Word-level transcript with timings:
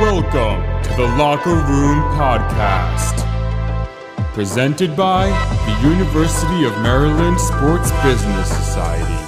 Welcome 0.00 0.82
to 0.84 0.96
the 0.96 1.06
Locker 1.18 1.50
Room 1.50 2.00
Podcast. 2.16 3.18
Presented 4.32 4.96
by 4.96 5.26
the 5.66 5.88
University 5.90 6.64
of 6.64 6.72
Maryland 6.80 7.38
Sports 7.38 7.90
Business 8.02 8.48
Society. 8.48 9.26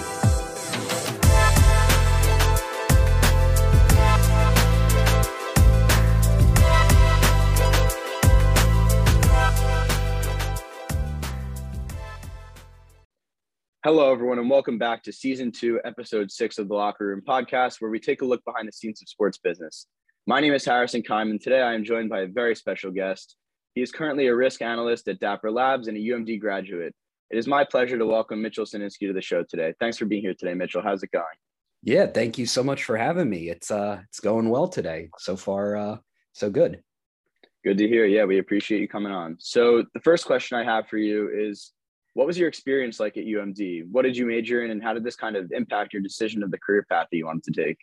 Hello, 13.85 14.11
everyone, 14.11 14.39
and 14.39 14.49
welcome 14.49 14.79
back 14.79 15.03
to 15.03 15.13
season 15.13 15.53
two, 15.53 15.81
episode 15.85 16.31
six 16.31 16.57
of 16.57 16.69
the 16.69 16.75
Locker 16.75 17.09
Room 17.09 17.21
podcast, 17.21 17.83
where 17.83 17.91
we 17.91 18.01
take 18.01 18.23
a 18.23 18.25
look 18.25 18.43
behind 18.47 18.67
the 18.67 18.73
scenes 18.73 19.03
of 19.03 19.09
sports 19.11 19.37
business. 19.37 19.87
My 20.25 20.39
name 20.39 20.55
is 20.55 20.65
Harrison 20.65 21.03
Keim, 21.03 21.33
and 21.33 21.41
today 21.41 21.61
I 21.61 21.75
am 21.75 21.83
joined 21.83 22.09
by 22.09 22.21
a 22.21 22.29
very 22.29 22.55
special 22.55 22.93
guest. 22.93 23.35
He 23.75 23.83
is 23.83 23.91
currently 23.91 24.29
a 24.29 24.37
risk 24.37 24.63
analyst 24.63 25.09
at 25.09 25.19
Dapper 25.19 25.51
Labs 25.51 25.89
and 25.89 25.97
a 25.97 26.01
UMD 26.01 26.41
graduate. 26.41 26.95
It 27.31 27.39
is 27.39 27.49
my 27.49 27.65
pleasure 27.65 27.99
to 27.99 28.07
welcome 28.07 28.41
Mitchell 28.41 28.65
Seninsky 28.65 29.09
to 29.09 29.13
the 29.13 29.21
show 29.21 29.43
today. 29.43 29.75
Thanks 29.81 29.99
for 29.99 30.05
being 30.05 30.23
here 30.23 30.35
today, 30.39 30.55
Mitchell. 30.55 30.81
How's 30.81 31.03
it 31.03 31.11
going? 31.11 31.25
Yeah, 31.83 32.07
thank 32.07 32.39
you 32.39 32.47
so 32.47 32.63
much 32.63 32.85
for 32.85 32.97
having 32.97 33.29
me. 33.29 33.49
It's 33.49 33.73
uh 33.73 33.99
it's 34.09 34.21
going 34.21 34.49
well 34.49 34.69
today. 34.69 35.09
So 35.19 35.37
far, 35.37 35.77
uh 35.77 35.97
so 36.35 36.51
good. 36.51 36.85
Good 37.65 37.79
to 37.79 37.89
hear. 37.89 38.07
Yeah, 38.07 38.23
we 38.23 38.39
appreciate 38.39 38.81
you 38.81 38.87
coming 38.87 39.11
on. 39.11 39.39
So 39.41 39.85
the 39.93 40.01
first 40.01 40.25
question 40.25 40.57
I 40.57 40.63
have 40.63 40.87
for 40.87 40.99
you 40.99 41.31
is 41.35 41.73
what 42.15 42.29
was 42.29 42.39
your 42.39 42.47
experience 42.47 43.01
like 43.01 43.17
at 43.17 43.25
UMD? 43.25 43.89
What 43.91 44.03
did 44.03 44.17
you 44.17 44.27
major 44.27 44.65
in 44.65 44.71
and 44.71 44.81
how 44.81 44.95
did 44.95 45.03
this 45.03 45.17
kind 45.17 45.35
of 45.35 45.51
impact 45.51 45.93
your 45.93 46.03
decision 46.03 46.45
of 46.45 46.53
the 46.53 46.59
career 46.59 46.87
path 46.89 47.09
that 47.11 47.17
you 47.17 47.27
wanted 47.27 47.43
to 47.53 47.65
take? 47.65 47.79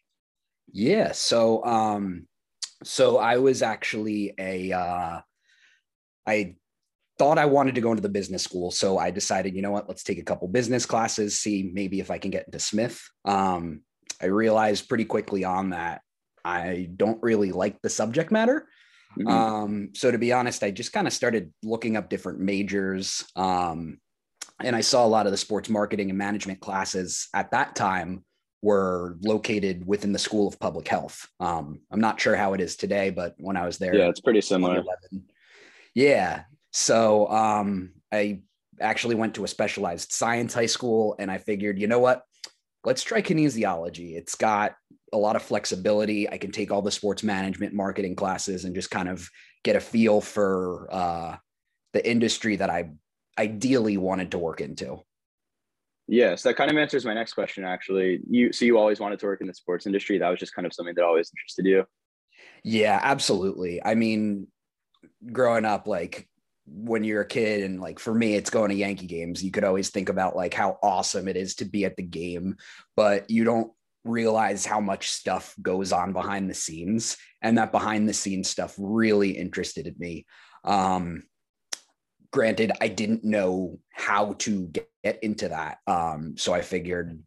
Yeah, 0.72 1.12
so 1.12 1.64
um 1.66 2.28
so 2.84 3.18
I 3.18 3.38
was 3.38 3.62
actually 3.62 4.34
a 4.38 4.72
uh 4.72 5.22
I 6.26 6.56
thought 7.18 7.38
I 7.38 7.46
wanted 7.46 7.76
to 7.76 7.82
go 7.82 7.92
into 7.92 8.02
the 8.02 8.10
business 8.10 8.44
school, 8.44 8.72
so 8.72 8.98
I 8.98 9.12
decided, 9.12 9.56
you 9.56 9.62
know 9.62 9.72
what, 9.72 9.90
let's 9.90 10.04
take 10.04 10.20
a 10.20 10.24
couple 10.24 10.48
business 10.48 10.86
classes, 10.86 11.38
see 11.38 11.70
maybe 11.74 12.00
if 12.00 12.12
I 12.12 12.18
can 12.18 12.32
get 12.32 12.46
into 12.46 12.60
Smith. 12.60 13.02
Um 13.26 13.82
I 14.22 14.28
realized 14.28 14.90
pretty 14.90 15.06
quickly 15.06 15.44
on 15.44 15.72
that 15.72 16.02
I 16.44 16.90
don't 16.96 17.22
really 17.22 17.52
like 17.52 17.82
the 17.82 17.90
subject 17.90 18.32
matter. 18.32 18.68
Mm-hmm. 19.18 19.28
Um, 19.28 19.90
so 19.94 20.12
to 20.12 20.18
be 20.18 20.34
honest, 20.34 20.64
I 20.64 20.72
just 20.72 20.94
kind 20.94 21.08
of 21.08 21.14
started 21.14 21.52
looking 21.64 21.98
up 21.98 22.10
different 22.10 22.40
majors. 22.40 23.26
Um, 23.36 24.00
and 24.62 24.76
I 24.76 24.82
saw 24.82 25.06
a 25.06 25.08
lot 25.08 25.26
of 25.26 25.32
the 25.32 25.38
sports 25.38 25.70
marketing 25.70 26.10
and 26.10 26.18
management 26.18 26.60
classes 26.60 27.28
at 27.34 27.52
that 27.52 27.76
time 27.76 28.24
were 28.62 29.18
located 29.22 29.86
within 29.86 30.12
the 30.12 30.20
School 30.20 30.48
of 30.48 30.60
Public 30.60 30.88
Health. 30.88 31.28
Um, 31.40 31.80
I'm 31.92 32.02
not 32.02 32.20
sure 32.20 32.36
how 32.36 32.54
it 32.54 32.62
is 32.62 32.76
today, 32.76 33.10
but 33.10 33.36
when 33.38 33.56
I 33.56 33.66
was 33.66 33.78
there, 33.78 33.96
yeah, 33.96 34.10
it's 34.10 34.20
pretty 34.20 34.42
similar. 34.42 34.84
Yeah. 35.96 36.44
So 36.72 37.28
um, 37.30 37.94
I 38.12 38.42
actually 38.82 39.16
went 39.16 39.36
to 39.36 39.44
a 39.44 39.48
specialized 39.48 40.12
science 40.12 40.54
high 40.54 40.66
school 40.66 41.16
and 41.20 41.32
I 41.32 41.38
figured, 41.38 41.80
you 41.80 41.88
know 41.88 42.00
what? 42.00 42.24
Let's 42.84 43.04
try 43.04 43.22
kinesiology. 43.22 44.16
It's 44.16 44.36
got 44.36 44.76
a 45.12 45.18
lot 45.18 45.36
of 45.36 45.42
flexibility. 45.42 46.30
I 46.30 46.38
can 46.38 46.52
take 46.52 46.72
all 46.72 46.82
the 46.82 46.92
sports 46.92 47.24
management 47.24 47.74
marketing 47.74 48.16
classes 48.16 48.66
and 48.66 48.76
just 48.76 48.92
kind 48.92 49.10
of 49.10 49.28
get 49.64 49.76
a 49.76 49.82
feel 49.82 50.22
for 50.22 50.88
uh, 50.92 51.38
the 51.94 52.10
industry 52.10 52.56
that 52.58 52.70
I 52.70 52.92
ideally 53.38 53.98
wanted 53.98 54.32
to 54.32 54.38
work 54.38 54.62
into. 54.62 55.02
Yes, 56.12 56.42
that 56.42 56.56
kind 56.56 56.72
of 56.72 56.78
answers 56.78 57.06
my 57.06 57.14
next 57.14 57.34
question. 57.34 57.64
Actually, 57.64 58.20
you 58.28 58.52
so 58.52 58.66
you 58.66 58.80
always 58.80 59.00
wanted 59.00 59.20
to 59.20 59.28
work 59.28 59.42
in 59.42 59.48
the 59.48 59.54
sports 59.54 59.86
industry. 59.86 60.18
That 60.18 60.30
was 60.30 60.40
just 60.40 60.56
kind 60.56 60.66
of 60.66 60.74
something 60.74 60.96
that 60.96 61.06
always 61.06 61.32
interested 61.32 61.66
you. 61.68 61.86
Yeah, 62.64 63.00
absolutely. 63.02 63.80
I 63.86 63.94
mean, 63.94 64.48
growing 65.32 65.66
up, 65.66 65.86
like 65.86 66.28
when 66.66 67.04
you're 67.04 67.22
a 67.22 67.28
kid, 67.28 67.64
and 67.64 67.80
like 67.80 68.00
for 68.00 68.12
me, 68.12 68.34
it's 68.34 68.50
going 68.50 68.70
to 68.70 68.76
Yankee 68.76 69.06
games. 69.06 69.44
You 69.44 69.52
could 69.52 69.64
always 69.64 69.92
think 69.92 70.10
about 70.10 70.36
like 70.36 70.56
how 70.56 70.80
awesome 70.82 71.28
it 71.28 71.38
is 71.38 71.54
to 71.56 71.66
be 71.66 71.86
at 71.86 71.96
the 71.96 72.04
game, 72.04 72.56
but 72.96 73.30
you 73.30 73.44
don't 73.44 73.72
realize 74.04 74.66
how 74.66 74.80
much 74.80 75.12
stuff 75.12 75.54
goes 75.62 75.92
on 75.92 76.12
behind 76.12 76.50
the 76.50 76.56
scenes, 76.56 77.18
and 77.44 77.60
that 77.60 77.72
behind 77.72 78.10
the 78.10 78.14
scenes 78.14 78.50
stuff 78.50 78.74
really 78.80 79.30
interested 79.30 79.94
me. 80.00 80.26
Um, 80.64 81.26
granted, 82.32 82.72
I 82.82 82.88
didn't 82.88 83.24
know 83.24 83.78
how 83.92 84.34
to 84.40 84.66
get 84.70 84.89
into 85.04 85.50
that. 85.50 85.80
Um, 85.88 86.36
so 86.38 86.54
I 86.54 86.62
figured 86.62 87.22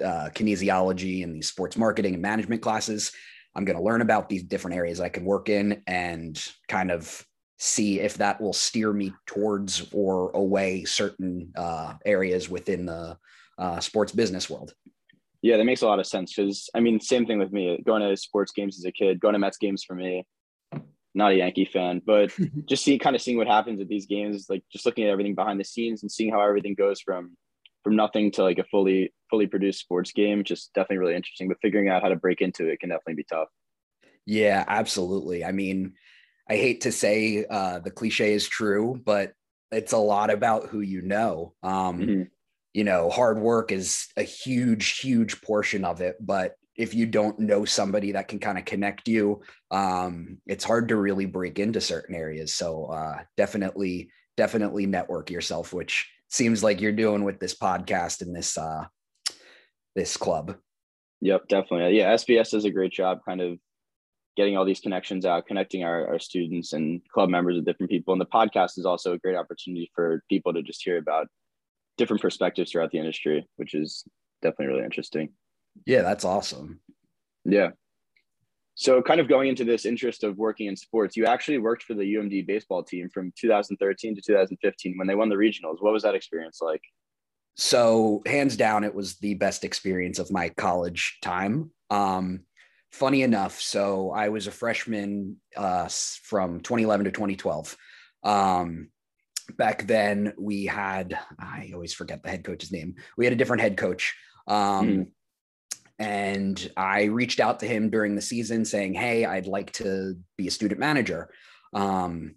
uh, 0.00 0.30
kinesiology 0.34 1.22
and 1.22 1.34
these 1.34 1.48
sports 1.48 1.76
marketing 1.76 2.14
and 2.14 2.22
management 2.22 2.62
classes, 2.62 3.12
I'm 3.54 3.64
going 3.64 3.76
to 3.76 3.82
learn 3.82 4.00
about 4.00 4.28
these 4.28 4.42
different 4.42 4.76
areas 4.76 5.00
I 5.00 5.08
can 5.08 5.24
work 5.24 5.48
in 5.48 5.82
and 5.86 6.42
kind 6.68 6.90
of 6.90 7.24
see 7.58 8.00
if 8.00 8.14
that 8.14 8.40
will 8.40 8.52
steer 8.52 8.92
me 8.92 9.12
towards 9.26 9.88
or 9.92 10.30
away 10.32 10.84
certain 10.84 11.52
uh, 11.56 11.94
areas 12.04 12.50
within 12.50 12.86
the 12.86 13.16
uh, 13.58 13.80
sports 13.80 14.12
business 14.12 14.50
world. 14.50 14.74
Yeah, 15.42 15.58
that 15.58 15.64
makes 15.64 15.82
a 15.82 15.86
lot 15.86 15.98
of 15.98 16.06
sense 16.06 16.34
because 16.34 16.68
I 16.74 16.80
mean, 16.80 17.00
same 17.00 17.26
thing 17.26 17.38
with 17.38 17.52
me. 17.52 17.78
Going 17.84 18.02
to 18.02 18.16
sports 18.16 18.50
games 18.52 18.78
as 18.78 18.84
a 18.86 18.92
kid, 18.92 19.20
going 19.20 19.34
to 19.34 19.38
Mets 19.38 19.58
games 19.58 19.84
for 19.84 19.94
me, 19.94 20.26
not 21.14 21.32
a 21.32 21.36
Yankee 21.36 21.64
fan, 21.64 22.02
but 22.04 22.32
just 22.66 22.84
see 22.84 22.98
kind 22.98 23.16
of 23.16 23.22
seeing 23.22 23.36
what 23.36 23.46
happens 23.46 23.80
at 23.80 23.88
these 23.88 24.06
games, 24.06 24.46
like 24.48 24.62
just 24.72 24.86
looking 24.86 25.04
at 25.04 25.10
everything 25.10 25.34
behind 25.34 25.60
the 25.60 25.64
scenes 25.64 26.02
and 26.02 26.10
seeing 26.10 26.32
how 26.32 26.40
everything 26.40 26.74
goes 26.74 27.00
from 27.00 27.36
from 27.82 27.96
nothing 27.96 28.30
to 28.32 28.42
like 28.42 28.58
a 28.58 28.64
fully 28.64 29.12
fully 29.30 29.46
produced 29.46 29.80
sports 29.80 30.12
game, 30.12 30.42
just 30.42 30.72
definitely 30.74 30.98
really 30.98 31.14
interesting. 31.14 31.48
But 31.48 31.58
figuring 31.62 31.88
out 31.88 32.02
how 32.02 32.08
to 32.08 32.16
break 32.16 32.40
into 32.40 32.66
it 32.66 32.80
can 32.80 32.88
definitely 32.88 33.14
be 33.14 33.26
tough. 33.30 33.48
Yeah, 34.26 34.64
absolutely. 34.66 35.44
I 35.44 35.52
mean, 35.52 35.94
I 36.48 36.56
hate 36.56 36.82
to 36.82 36.92
say 36.92 37.44
uh, 37.48 37.78
the 37.78 37.90
cliche 37.90 38.32
is 38.32 38.48
true, 38.48 39.00
but 39.04 39.32
it's 39.70 39.92
a 39.92 39.98
lot 39.98 40.30
about 40.30 40.68
who 40.68 40.80
you 40.80 41.02
know. 41.02 41.54
Um, 41.62 41.98
mm-hmm. 41.98 42.22
You 42.72 42.84
know, 42.84 43.08
hard 43.08 43.38
work 43.38 43.70
is 43.70 44.08
a 44.16 44.22
huge, 44.22 44.98
huge 44.98 45.40
portion 45.42 45.84
of 45.84 46.00
it, 46.00 46.16
but 46.20 46.56
if 46.76 46.94
you 46.94 47.06
don't 47.06 47.38
know 47.38 47.64
somebody 47.64 48.12
that 48.12 48.28
can 48.28 48.38
kind 48.38 48.58
of 48.58 48.64
connect 48.64 49.08
you, 49.08 49.42
um, 49.70 50.38
it's 50.46 50.64
hard 50.64 50.88
to 50.88 50.96
really 50.96 51.26
break 51.26 51.58
into 51.58 51.80
certain 51.80 52.14
areas. 52.14 52.52
So 52.52 52.86
uh, 52.86 53.18
definitely, 53.36 54.10
definitely 54.36 54.86
network 54.86 55.30
yourself, 55.30 55.72
which 55.72 56.10
seems 56.28 56.64
like 56.64 56.80
you're 56.80 56.92
doing 56.92 57.22
with 57.24 57.38
this 57.38 57.54
podcast 57.54 58.22
and 58.22 58.34
this 58.34 58.58
uh, 58.58 58.84
this 59.94 60.16
club. 60.16 60.56
Yep, 61.20 61.48
definitely. 61.48 61.96
Yeah, 61.96 62.14
SBS 62.14 62.50
does 62.50 62.64
a 62.64 62.70
great 62.70 62.92
job, 62.92 63.20
kind 63.26 63.40
of 63.40 63.58
getting 64.36 64.56
all 64.56 64.64
these 64.64 64.80
connections 64.80 65.24
out, 65.24 65.46
connecting 65.46 65.84
our, 65.84 66.08
our 66.08 66.18
students 66.18 66.72
and 66.72 67.00
club 67.12 67.28
members 67.28 67.54
with 67.54 67.64
different 67.64 67.90
people. 67.90 68.12
And 68.12 68.20
the 68.20 68.26
podcast 68.26 68.78
is 68.78 68.84
also 68.84 69.12
a 69.12 69.18
great 69.18 69.36
opportunity 69.36 69.90
for 69.94 70.22
people 70.28 70.52
to 70.52 70.62
just 70.62 70.82
hear 70.82 70.98
about 70.98 71.28
different 71.96 72.20
perspectives 72.20 72.72
throughout 72.72 72.90
the 72.90 72.98
industry, 72.98 73.46
which 73.56 73.74
is 73.74 74.04
definitely 74.42 74.74
really 74.74 74.84
interesting. 74.84 75.30
Yeah, 75.86 76.02
that's 76.02 76.24
awesome. 76.24 76.80
Yeah. 77.44 77.70
So, 78.76 79.00
kind 79.02 79.20
of 79.20 79.28
going 79.28 79.48
into 79.48 79.64
this 79.64 79.86
interest 79.86 80.24
of 80.24 80.36
working 80.36 80.66
in 80.66 80.76
sports, 80.76 81.16
you 81.16 81.26
actually 81.26 81.58
worked 81.58 81.84
for 81.84 81.94
the 81.94 82.14
UMD 82.14 82.46
baseball 82.46 82.82
team 82.82 83.08
from 83.08 83.32
2013 83.38 84.16
to 84.16 84.20
2015 84.20 84.98
when 84.98 85.06
they 85.06 85.14
won 85.14 85.28
the 85.28 85.36
regionals. 85.36 85.76
What 85.80 85.92
was 85.92 86.02
that 86.02 86.16
experience 86.16 86.58
like? 86.60 86.82
So, 87.56 88.22
hands 88.26 88.56
down, 88.56 88.82
it 88.82 88.94
was 88.94 89.16
the 89.18 89.34
best 89.34 89.62
experience 89.62 90.18
of 90.18 90.32
my 90.32 90.48
college 90.48 91.18
time. 91.22 91.70
Um, 91.88 92.40
funny 92.90 93.22
enough, 93.22 93.60
so 93.60 94.10
I 94.10 94.30
was 94.30 94.48
a 94.48 94.52
freshman 94.52 95.36
uh, 95.56 95.88
from 96.24 96.58
2011 96.60 97.04
to 97.04 97.12
2012. 97.12 97.76
Um, 98.24 98.88
back 99.56 99.86
then, 99.86 100.32
we 100.36 100.66
had, 100.66 101.16
I 101.38 101.70
always 101.74 101.94
forget 101.94 102.24
the 102.24 102.30
head 102.30 102.42
coach's 102.42 102.72
name. 102.72 102.96
We 103.16 103.24
had 103.24 103.32
a 103.32 103.36
different 103.36 103.62
head 103.62 103.76
coach. 103.76 104.16
Um, 104.48 104.88
mm 104.88 105.06
and 105.98 106.70
I 106.76 107.04
reached 107.04 107.40
out 107.40 107.60
to 107.60 107.66
him 107.66 107.90
during 107.90 108.14
the 108.14 108.22
season 108.22 108.64
saying, 108.64 108.94
Hey, 108.94 109.24
I'd 109.24 109.46
like 109.46 109.72
to 109.72 110.16
be 110.36 110.48
a 110.48 110.50
student 110.50 110.80
manager. 110.80 111.30
Um, 111.72 112.34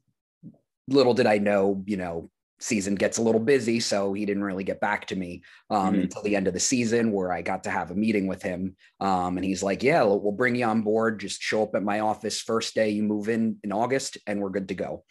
little 0.88 1.14
did 1.14 1.26
I 1.26 1.38
know, 1.40 1.84
you 1.86 1.98
know, 1.98 2.30
season 2.60 2.96
gets 2.96 3.18
a 3.18 3.22
little 3.22 3.42
busy. 3.42 3.80
So 3.80 4.14
he 4.14 4.26
didn't 4.26 4.44
really 4.44 4.64
get 4.64 4.80
back 4.80 5.08
to 5.08 5.16
me 5.16 5.44
um, 5.70 5.94
mm-hmm. 5.94 6.02
until 6.02 6.24
the 6.24 6.36
end 6.36 6.48
of 6.48 6.54
the 6.54 6.60
season 6.60 7.12
where 7.12 7.32
I 7.32 7.42
got 7.42 7.64
to 7.66 7.70
have 7.70 7.92
a 7.92 7.96
meeting 7.96 8.28
with 8.28 8.42
him. 8.42 8.76
Um, 9.00 9.38
and 9.38 9.46
he's 9.46 9.64
like, 9.64 9.84
Yeah, 9.84 10.04
we'll 10.04 10.32
bring 10.32 10.56
you 10.56 10.66
on 10.66 10.82
board. 10.82 11.20
Just 11.20 11.42
show 11.42 11.64
up 11.64 11.76
at 11.76 11.84
my 11.84 12.00
office 12.00 12.42
first 12.42 12.76
day 12.76 12.90
you 12.90 13.04
move 13.04 13.30
in 13.30 13.58
in 13.64 13.72
August 13.72 14.18
and 14.28 14.40
we're 14.40 14.50
good 14.50 14.70
to 14.70 14.76
go. 14.76 15.04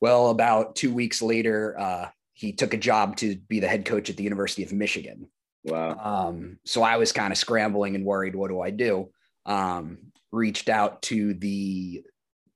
Well, 0.00 0.30
about 0.30 0.74
two 0.74 0.92
weeks 0.92 1.22
later, 1.22 1.78
uh, 1.78 2.08
he 2.34 2.52
took 2.52 2.74
a 2.74 2.78
job 2.78 3.16
to 3.18 3.36
be 3.36 3.60
the 3.60 3.68
head 3.68 3.84
coach 3.84 4.10
at 4.10 4.16
the 4.16 4.24
University 4.24 4.64
of 4.64 4.72
Michigan. 4.72 5.28
Wow. 5.64 6.28
Um, 6.28 6.58
so 6.64 6.82
I 6.82 6.96
was 6.96 7.12
kind 7.12 7.32
of 7.32 7.38
scrambling 7.38 7.94
and 7.94 8.04
worried, 8.04 8.34
what 8.34 8.48
do 8.48 8.60
I 8.60 8.70
do? 8.70 9.10
Um, 9.46 9.98
reached 10.32 10.68
out 10.68 11.02
to 11.02 11.34
the 11.34 12.02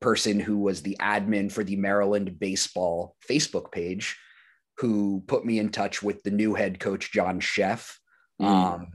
person 0.00 0.40
who 0.40 0.58
was 0.58 0.82
the 0.82 0.96
admin 1.00 1.50
for 1.50 1.64
the 1.64 1.76
Maryland 1.76 2.38
baseball 2.38 3.16
Facebook 3.28 3.70
page, 3.72 4.16
who 4.78 5.22
put 5.26 5.44
me 5.44 5.58
in 5.58 5.70
touch 5.70 6.02
with 6.02 6.22
the 6.22 6.30
new 6.30 6.54
head 6.54 6.80
coach, 6.80 7.12
John 7.12 7.40
Szefc. 7.40 7.92
Mm. 8.40 8.46
Um, 8.46 8.86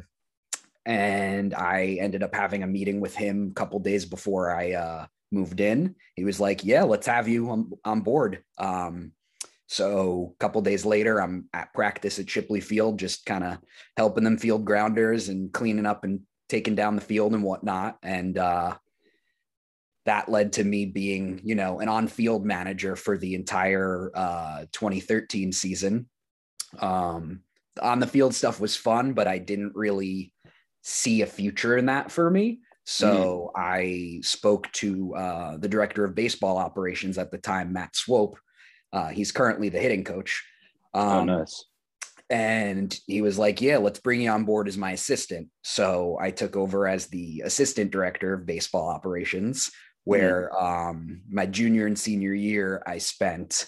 and 0.86 1.54
I 1.54 1.98
ended 2.00 2.24
up 2.24 2.34
having 2.34 2.64
a 2.64 2.68
meeting 2.68 3.02
with 3.02 3.16
him 3.16 3.50
a 3.52 3.54
couple 3.54 3.80
days 3.80 4.06
before 4.06 4.56
I 4.56 4.74
uh, 4.74 5.06
moved 5.31 5.60
in. 5.60 5.96
He 6.16 6.25
was 6.25 6.40
like, 6.40 6.64
"Yeah, 6.64 6.84
let's 6.84 7.07
have 7.07 7.28
you 7.28 7.50
on, 7.50 7.72
on 7.86 8.02
board." 8.02 8.44
Um, 8.57 9.12
so 9.71 10.33
a 10.35 10.38
couple 10.44 10.62
days 10.62 10.83
later, 10.83 11.21
I'm 11.21 11.47
at 11.53 11.73
practice 11.73 12.19
at 12.19 12.29
Shipley 12.29 12.59
Field, 12.59 13.00
just 13.00 13.25
kind 13.25 13.41
of 13.41 13.57
helping 13.95 14.25
them 14.25 14.38
field 14.38 14.65
grounders 14.65 15.29
and 15.29 15.53
cleaning 15.53 15.85
up 15.85 16.03
and 16.03 16.19
taking 16.50 16.75
down 16.75 16.95
the 16.95 17.01
field 17.01 17.33
and 17.33 17.41
whatnot. 17.41 17.97
And 18.03 18.38
uh, 18.38 18.75
that 20.06 20.27
led 20.27 20.51
to 20.53 20.65
me 20.65 20.88
being, 20.88 21.39
you 21.45 21.56
know, 21.56 21.79
an 21.79 21.88
on-field 21.88 22.45
manager 22.45 22.97
for 22.97 23.18
the 23.18 23.33
entire 23.33 24.12
uh, 24.13 24.65
2013 24.73 25.53
season. 25.53 26.09
Um, 26.79 27.39
on 27.81 28.01
the 28.01 28.07
field 28.07 28.35
stuff 28.35 28.59
was 28.59 28.75
fun, 28.75 29.13
but 29.13 29.29
I 29.29 29.38
didn't 29.38 29.71
really 29.73 30.33
see 30.81 31.21
a 31.21 31.25
future 31.25 31.77
in 31.77 31.85
that 31.85 32.12
for 32.12 32.29
me. 32.29 32.59
So 32.83 33.53
mm. 33.56 33.62
I 33.62 34.19
spoke 34.21 34.69
to 34.73 35.15
uh, 35.15 35.57
the 35.59 35.69
director 35.69 36.03
of 36.03 36.13
baseball 36.13 36.57
operations 36.57 37.18
at 37.18 37.31
the 37.31 37.38
time, 37.38 37.71
Matt 37.71 37.95
Swope. 37.95 38.38
Uh, 38.94 39.08
he's 39.08 39.32
currently 39.32 39.70
the 39.70 39.80
hitting 39.80 40.04
coach. 40.04 40.44
Oh, 40.94 41.20
um, 41.20 41.30
oh, 41.30 41.40
nice. 41.40 41.66
And 42.30 42.98
he 43.08 43.22
was 43.22 43.38
like, 43.38 43.62
Yeah, 43.62 43.78
let's 43.78 44.00
bring 44.00 44.22
you 44.22 44.30
on 44.30 44.46
board 44.46 44.68
as 44.68 44.78
my 44.78 44.92
assistant. 44.92 45.50
So 45.64 46.18
I 46.22 46.32
took 46.32 46.56
over 46.56 46.88
as 46.88 47.08
the 47.08 47.42
assistant 47.46 47.92
director 47.92 48.34
of 48.34 48.46
baseball 48.46 48.88
operations, 48.90 49.70
where 50.06 50.50
mm. 50.54 50.64
um, 50.64 51.22
my 51.30 51.46
junior 51.46 51.88
and 51.88 52.00
senior 52.00 52.34
year, 52.34 52.84
I 52.88 53.00
spent 53.00 53.68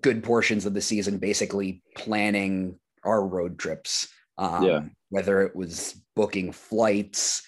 good 0.00 0.22
portions 0.22 0.66
of 0.66 0.74
the 0.74 0.80
season 0.80 1.18
basically 1.18 1.82
planning 1.96 2.78
our 3.04 3.26
road 3.26 3.58
trips. 3.58 4.08
Um, 4.38 4.62
yeah. 4.62 4.80
Whether 5.08 5.42
it 5.42 5.56
was 5.56 6.00
booking 6.14 6.52
flights, 6.52 7.42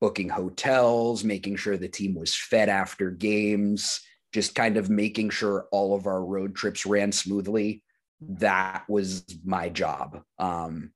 booking 0.00 0.28
hotels, 0.28 1.24
making 1.24 1.56
sure 1.56 1.76
the 1.76 1.88
team 1.88 2.14
was 2.14 2.34
fed 2.34 2.68
after 2.68 3.10
games, 3.10 4.00
just 4.34 4.56
kind 4.56 4.76
of 4.76 4.90
making 4.90 5.30
sure 5.30 5.68
all 5.70 5.94
of 5.94 6.08
our 6.08 6.22
road 6.22 6.56
trips 6.56 6.84
ran 6.84 7.12
smoothly. 7.12 7.84
That 8.20 8.82
was 8.88 9.24
my 9.44 9.68
job. 9.68 10.22
Um, 10.40 10.90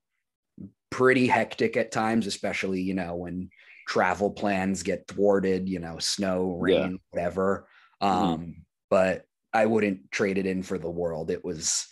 pretty 0.90 1.28
hectic 1.28 1.76
at 1.76 1.92
times, 1.92 2.26
especially, 2.26 2.80
you 2.80 2.94
know, 2.94 3.14
when 3.14 3.50
travel 3.86 4.32
plans 4.32 4.82
get 4.82 5.06
thwarted, 5.06 5.68
you 5.68 5.78
know, 5.78 6.00
snow, 6.00 6.56
rain, 6.58 6.90
yeah. 6.92 6.96
whatever. 7.10 7.68
Mm-hmm. 8.02 8.12
Um, 8.12 8.40
mm-hmm. 8.40 8.50
But 8.90 9.24
I 9.52 9.66
wouldn't 9.66 10.10
trade 10.10 10.36
it 10.36 10.46
in 10.46 10.64
for 10.64 10.76
the 10.76 10.90
world. 10.90 11.30
It 11.30 11.44
was 11.44 11.86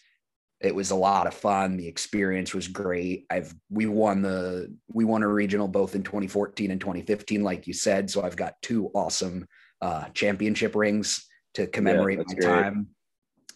it 0.60 0.74
was 0.74 0.90
a 0.90 0.96
lot 0.96 1.28
of 1.28 1.34
fun. 1.34 1.76
The 1.76 1.86
experience 1.86 2.54
was 2.54 2.66
great. 2.66 3.26
I've 3.30 3.54
we 3.70 3.86
won 3.86 4.20
the 4.20 4.74
we 4.88 5.04
won 5.04 5.22
a 5.22 5.28
regional 5.28 5.68
both 5.68 5.94
in 5.94 6.02
2014 6.02 6.72
and 6.72 6.80
2015, 6.80 7.44
like 7.44 7.68
you 7.68 7.72
said. 7.72 8.10
So 8.10 8.24
I've 8.24 8.36
got 8.36 8.60
two 8.62 8.90
awesome 8.94 9.46
uh, 9.80 10.06
championship 10.08 10.74
rings 10.74 11.25
to 11.56 11.66
commemorate 11.66 12.18
yeah, 12.18 12.24
my 12.26 12.34
great. 12.34 12.46
time. 12.46 12.88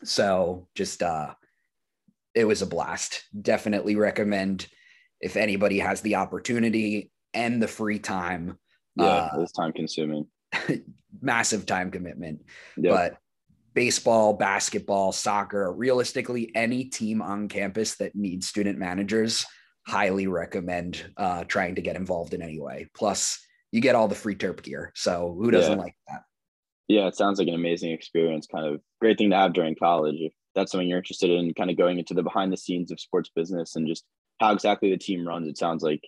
So 0.05 0.69
just 0.75 1.02
uh, 1.02 1.35
it 2.35 2.44
was 2.44 2.62
a 2.62 2.67
blast. 2.67 3.25
Definitely 3.41 3.97
recommend 3.97 4.67
if 5.20 5.37
anybody 5.37 5.79
has 5.79 6.00
the 6.00 6.17
opportunity 6.17 7.11
and 7.35 7.62
the 7.62 7.69
free 7.69 7.99
time. 7.99 8.58
Yeah, 8.97 9.05
uh, 9.05 9.41
it's 9.41 9.52
time 9.52 9.73
consuming. 9.73 10.26
massive 11.23 11.67
time 11.67 11.91
commitment. 11.91 12.41
Yep. 12.79 12.93
But 12.93 13.19
baseball, 13.75 14.32
basketball, 14.32 15.12
soccer, 15.12 15.70
realistically, 15.73 16.50
any 16.55 16.85
team 16.85 17.20
on 17.20 17.49
campus 17.49 17.97
that 17.97 18.17
needs 18.17 18.49
student 18.49 18.79
managers, 18.79 19.44
highly 19.87 20.26
recommend 20.26 21.05
uh, 21.19 21.44
trying 21.44 21.75
to 21.75 21.82
get 21.82 21.97
involved 21.97 22.32
in 22.32 22.41
any 22.43 22.58
way. 22.58 22.88
Plus, 22.94 23.38
you 23.73 23.81
get 23.82 23.94
all 23.94 24.08
the 24.08 24.14
free 24.14 24.35
Terp 24.35 24.62
gear. 24.62 24.91
So 24.94 25.37
who 25.38 25.50
doesn't 25.50 25.79
yeah. 25.79 25.85
like 25.85 25.94
that? 26.08 26.23
Yeah, 26.91 27.07
it 27.07 27.15
sounds 27.15 27.39
like 27.39 27.47
an 27.47 27.55
amazing 27.55 27.93
experience. 27.93 28.49
Kind 28.49 28.67
of 28.67 28.81
great 29.01 29.17
thing 29.17 29.31
to 29.31 29.37
have 29.37 29.53
during 29.53 29.77
college. 29.77 30.17
If 30.19 30.33
that's 30.57 30.73
something 30.73 30.89
you're 30.89 30.99
interested 30.99 31.31
in, 31.31 31.55
kind 31.55 31.71
of 31.71 31.79
going 31.79 32.01
into 32.01 32.15
the 32.15 32.25
behind 32.25 32.53
the 32.53 32.57
scenes 32.57 32.91
of 32.91 32.99
sports 32.99 33.31
business 33.33 33.77
and 33.77 33.87
just 33.87 34.05
how 34.41 34.53
exactly 34.53 34.91
the 34.91 34.99
team 34.99 35.25
runs, 35.25 35.47
it 35.47 35.57
sounds 35.57 35.85
like 35.85 36.01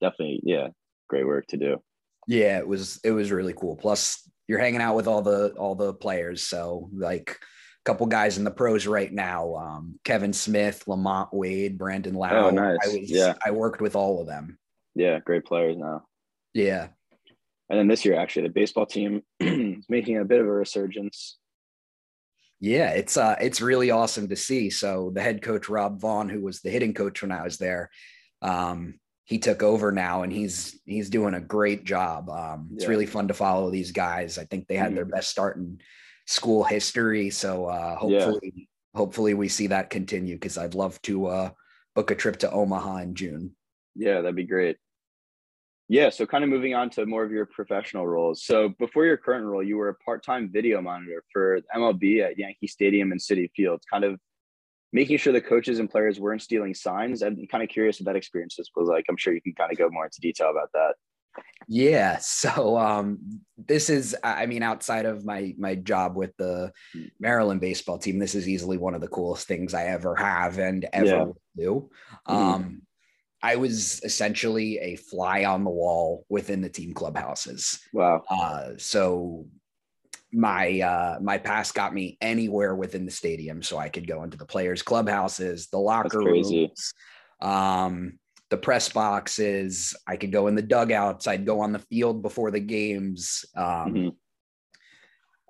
definitely, 0.00 0.40
yeah, 0.42 0.68
great 1.10 1.26
work 1.26 1.46
to 1.48 1.58
do. 1.58 1.82
Yeah, 2.26 2.56
it 2.56 2.66
was 2.66 3.00
it 3.04 3.10
was 3.10 3.30
really 3.30 3.52
cool. 3.52 3.76
Plus, 3.76 4.26
you're 4.48 4.58
hanging 4.58 4.80
out 4.80 4.96
with 4.96 5.06
all 5.06 5.20
the 5.20 5.50
all 5.58 5.74
the 5.74 5.92
players. 5.92 6.46
So 6.46 6.88
like 6.90 7.32
a 7.32 7.84
couple 7.84 8.06
guys 8.06 8.38
in 8.38 8.44
the 8.44 8.50
pros 8.50 8.86
right 8.86 9.12
now, 9.12 9.54
um, 9.56 10.00
Kevin 10.04 10.32
Smith, 10.32 10.84
LaMonte 10.86 11.34
Wade, 11.34 11.76
Brandon 11.76 12.14
Lowe. 12.14 12.46
Oh, 12.46 12.48
nice. 12.48 12.78
I 12.82 12.88
was, 12.88 13.10
yeah, 13.10 13.34
I 13.44 13.50
worked 13.50 13.82
with 13.82 13.94
all 13.94 14.22
of 14.22 14.26
them. 14.26 14.58
Yeah, 14.94 15.18
great 15.18 15.44
players 15.44 15.76
now. 15.76 16.04
Yeah. 16.54 16.88
And 17.70 17.78
then 17.78 17.86
this 17.86 18.04
year, 18.04 18.16
actually, 18.16 18.48
the 18.48 18.52
baseball 18.52 18.84
team 18.84 19.22
is 19.40 19.86
making 19.88 20.18
a 20.18 20.24
bit 20.24 20.40
of 20.40 20.46
a 20.46 20.50
resurgence. 20.50 21.38
Yeah, 22.58 22.90
it's 22.90 23.16
uh, 23.16 23.36
it's 23.40 23.62
really 23.62 23.90
awesome 23.90 24.28
to 24.28 24.36
see. 24.36 24.68
So 24.68 25.12
the 25.14 25.22
head 25.22 25.40
coach 25.40 25.68
Rob 25.68 26.00
Vaughn, 26.00 26.28
who 26.28 26.42
was 26.42 26.60
the 26.60 26.68
hitting 26.68 26.92
coach 26.92 27.22
when 27.22 27.32
I 27.32 27.42
was 27.42 27.56
there, 27.56 27.88
um, 28.42 28.98
he 29.24 29.38
took 29.38 29.62
over 29.62 29.92
now 29.92 30.24
and 30.24 30.32
he's 30.32 30.78
he's 30.84 31.08
doing 31.08 31.34
a 31.34 31.40
great 31.40 31.84
job. 31.84 32.28
Um, 32.28 32.70
it's 32.74 32.84
yeah. 32.84 32.90
really 32.90 33.06
fun 33.06 33.28
to 33.28 33.34
follow 33.34 33.70
these 33.70 33.92
guys. 33.92 34.36
I 34.36 34.44
think 34.44 34.66
they 34.66 34.74
had 34.74 34.88
mm-hmm. 34.88 34.96
their 34.96 35.04
best 35.04 35.30
start 35.30 35.56
in 35.56 35.80
school 36.26 36.64
history. 36.64 37.30
So 37.30 37.66
uh, 37.66 37.94
hopefully 37.94 38.52
yeah. 38.54 38.64
hopefully 38.94 39.34
we 39.34 39.48
see 39.48 39.68
that 39.68 39.88
continue 39.88 40.34
because 40.34 40.58
I'd 40.58 40.74
love 40.74 41.00
to 41.02 41.26
uh, 41.26 41.50
book 41.94 42.10
a 42.10 42.16
trip 42.16 42.38
to 42.38 42.50
Omaha 42.50 42.96
in 42.98 43.14
June. 43.14 43.56
Yeah, 43.94 44.20
that'd 44.20 44.34
be 44.34 44.44
great. 44.44 44.76
Yeah, 45.90 46.08
so 46.08 46.24
kind 46.24 46.44
of 46.44 46.50
moving 46.50 46.72
on 46.72 46.88
to 46.90 47.04
more 47.04 47.24
of 47.24 47.32
your 47.32 47.46
professional 47.46 48.06
roles. 48.06 48.44
So 48.44 48.68
before 48.78 49.06
your 49.06 49.16
current 49.16 49.44
role, 49.44 49.60
you 49.60 49.76
were 49.76 49.88
a 49.88 49.94
part-time 49.96 50.48
video 50.48 50.80
monitor 50.80 51.24
for 51.32 51.58
MLB 51.74 52.24
at 52.24 52.38
Yankee 52.38 52.68
Stadium 52.68 53.10
and 53.10 53.20
Citi 53.20 53.50
Field. 53.56 53.82
Kind 53.90 54.04
of 54.04 54.20
making 54.92 55.18
sure 55.18 55.32
the 55.32 55.40
coaches 55.40 55.80
and 55.80 55.90
players 55.90 56.20
weren't 56.20 56.42
stealing 56.42 56.74
signs. 56.74 57.22
I'm 57.22 57.44
kind 57.48 57.64
of 57.64 57.68
curious 57.68 57.98
what 57.98 58.04
that 58.06 58.14
experience 58.14 58.56
was 58.76 58.86
like. 58.86 59.06
I'm 59.08 59.16
sure 59.16 59.34
you 59.34 59.42
can 59.42 59.52
kind 59.54 59.72
of 59.72 59.78
go 59.78 59.90
more 59.90 60.04
into 60.04 60.20
detail 60.20 60.52
about 60.52 60.70
that. 60.74 60.94
Yeah. 61.66 62.18
So 62.20 62.78
um, 62.78 63.40
this 63.58 63.90
is, 63.90 64.16
I 64.22 64.46
mean, 64.46 64.62
outside 64.62 65.06
of 65.06 65.24
my 65.24 65.56
my 65.58 65.74
job 65.74 66.14
with 66.14 66.36
the 66.36 66.72
Maryland 67.18 67.60
baseball 67.60 67.98
team, 67.98 68.20
this 68.20 68.36
is 68.36 68.48
easily 68.48 68.76
one 68.76 68.94
of 68.94 69.00
the 69.00 69.08
coolest 69.08 69.48
things 69.48 69.74
I 69.74 69.86
ever 69.86 70.14
have 70.14 70.58
and 70.58 70.88
ever 70.92 71.06
yeah. 71.06 71.24
do. 71.56 71.90
Mm-hmm. 72.28 72.76
I 73.42 73.56
was 73.56 74.02
essentially 74.04 74.78
a 74.78 74.96
fly 74.96 75.44
on 75.44 75.64
the 75.64 75.70
wall 75.70 76.26
within 76.28 76.60
the 76.60 76.68
team 76.68 76.92
clubhouses. 76.92 77.80
Wow. 77.92 78.22
Uh, 78.28 78.70
so 78.76 79.46
my 80.32 80.80
uh 80.80 81.18
my 81.20 81.38
pass 81.38 81.72
got 81.72 81.92
me 81.92 82.16
anywhere 82.20 82.74
within 82.74 83.04
the 83.04 83.10
stadium 83.10 83.62
so 83.62 83.78
i 83.78 83.88
could 83.88 84.06
go 84.06 84.22
into 84.22 84.36
the 84.36 84.46
players 84.46 84.82
clubhouses 84.82 85.68
the 85.68 85.78
locker 85.78 86.20
rooms 86.20 86.94
um 87.40 88.18
the 88.48 88.56
press 88.56 88.88
boxes 88.88 89.94
i 90.06 90.16
could 90.16 90.30
go 90.30 90.46
in 90.46 90.54
the 90.54 90.62
dugouts 90.62 91.26
i'd 91.26 91.46
go 91.46 91.60
on 91.60 91.72
the 91.72 91.78
field 91.80 92.22
before 92.22 92.50
the 92.50 92.60
games 92.60 93.44
um 93.56 93.64
mm-hmm. 93.92 94.08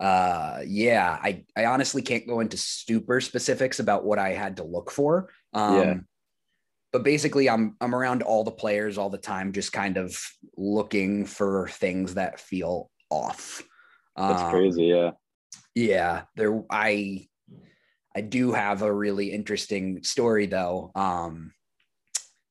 uh 0.02 0.60
yeah 0.66 1.18
i 1.22 1.44
i 1.56 1.66
honestly 1.66 2.00
can't 2.00 2.26
go 2.26 2.40
into 2.40 2.56
super 2.56 3.20
specifics 3.20 3.80
about 3.80 4.04
what 4.04 4.18
i 4.18 4.30
had 4.30 4.56
to 4.56 4.64
look 4.64 4.90
for 4.90 5.28
um 5.52 5.76
yeah. 5.76 5.94
But 6.92 7.04
basically 7.04 7.48
i'm 7.48 7.76
i'm 7.80 7.94
around 7.94 8.22
all 8.22 8.44
the 8.44 8.50
players 8.50 8.98
all 8.98 9.10
the 9.10 9.18
time 9.18 9.52
just 9.52 9.72
kind 9.72 9.96
of 9.96 10.16
looking 10.56 11.24
for 11.24 11.68
things 11.68 12.14
that 12.14 12.40
feel 12.40 12.90
off 13.10 13.62
that's 14.28 14.42
um, 14.42 14.50
crazy. 14.50 14.86
Yeah. 14.86 15.12
Yeah. 15.74 16.22
There, 16.36 16.62
I, 16.70 17.26
I 18.14 18.20
do 18.20 18.52
have 18.52 18.82
a 18.82 18.92
really 18.92 19.32
interesting 19.32 20.02
story 20.02 20.46
though. 20.46 20.90
Um, 20.94 21.52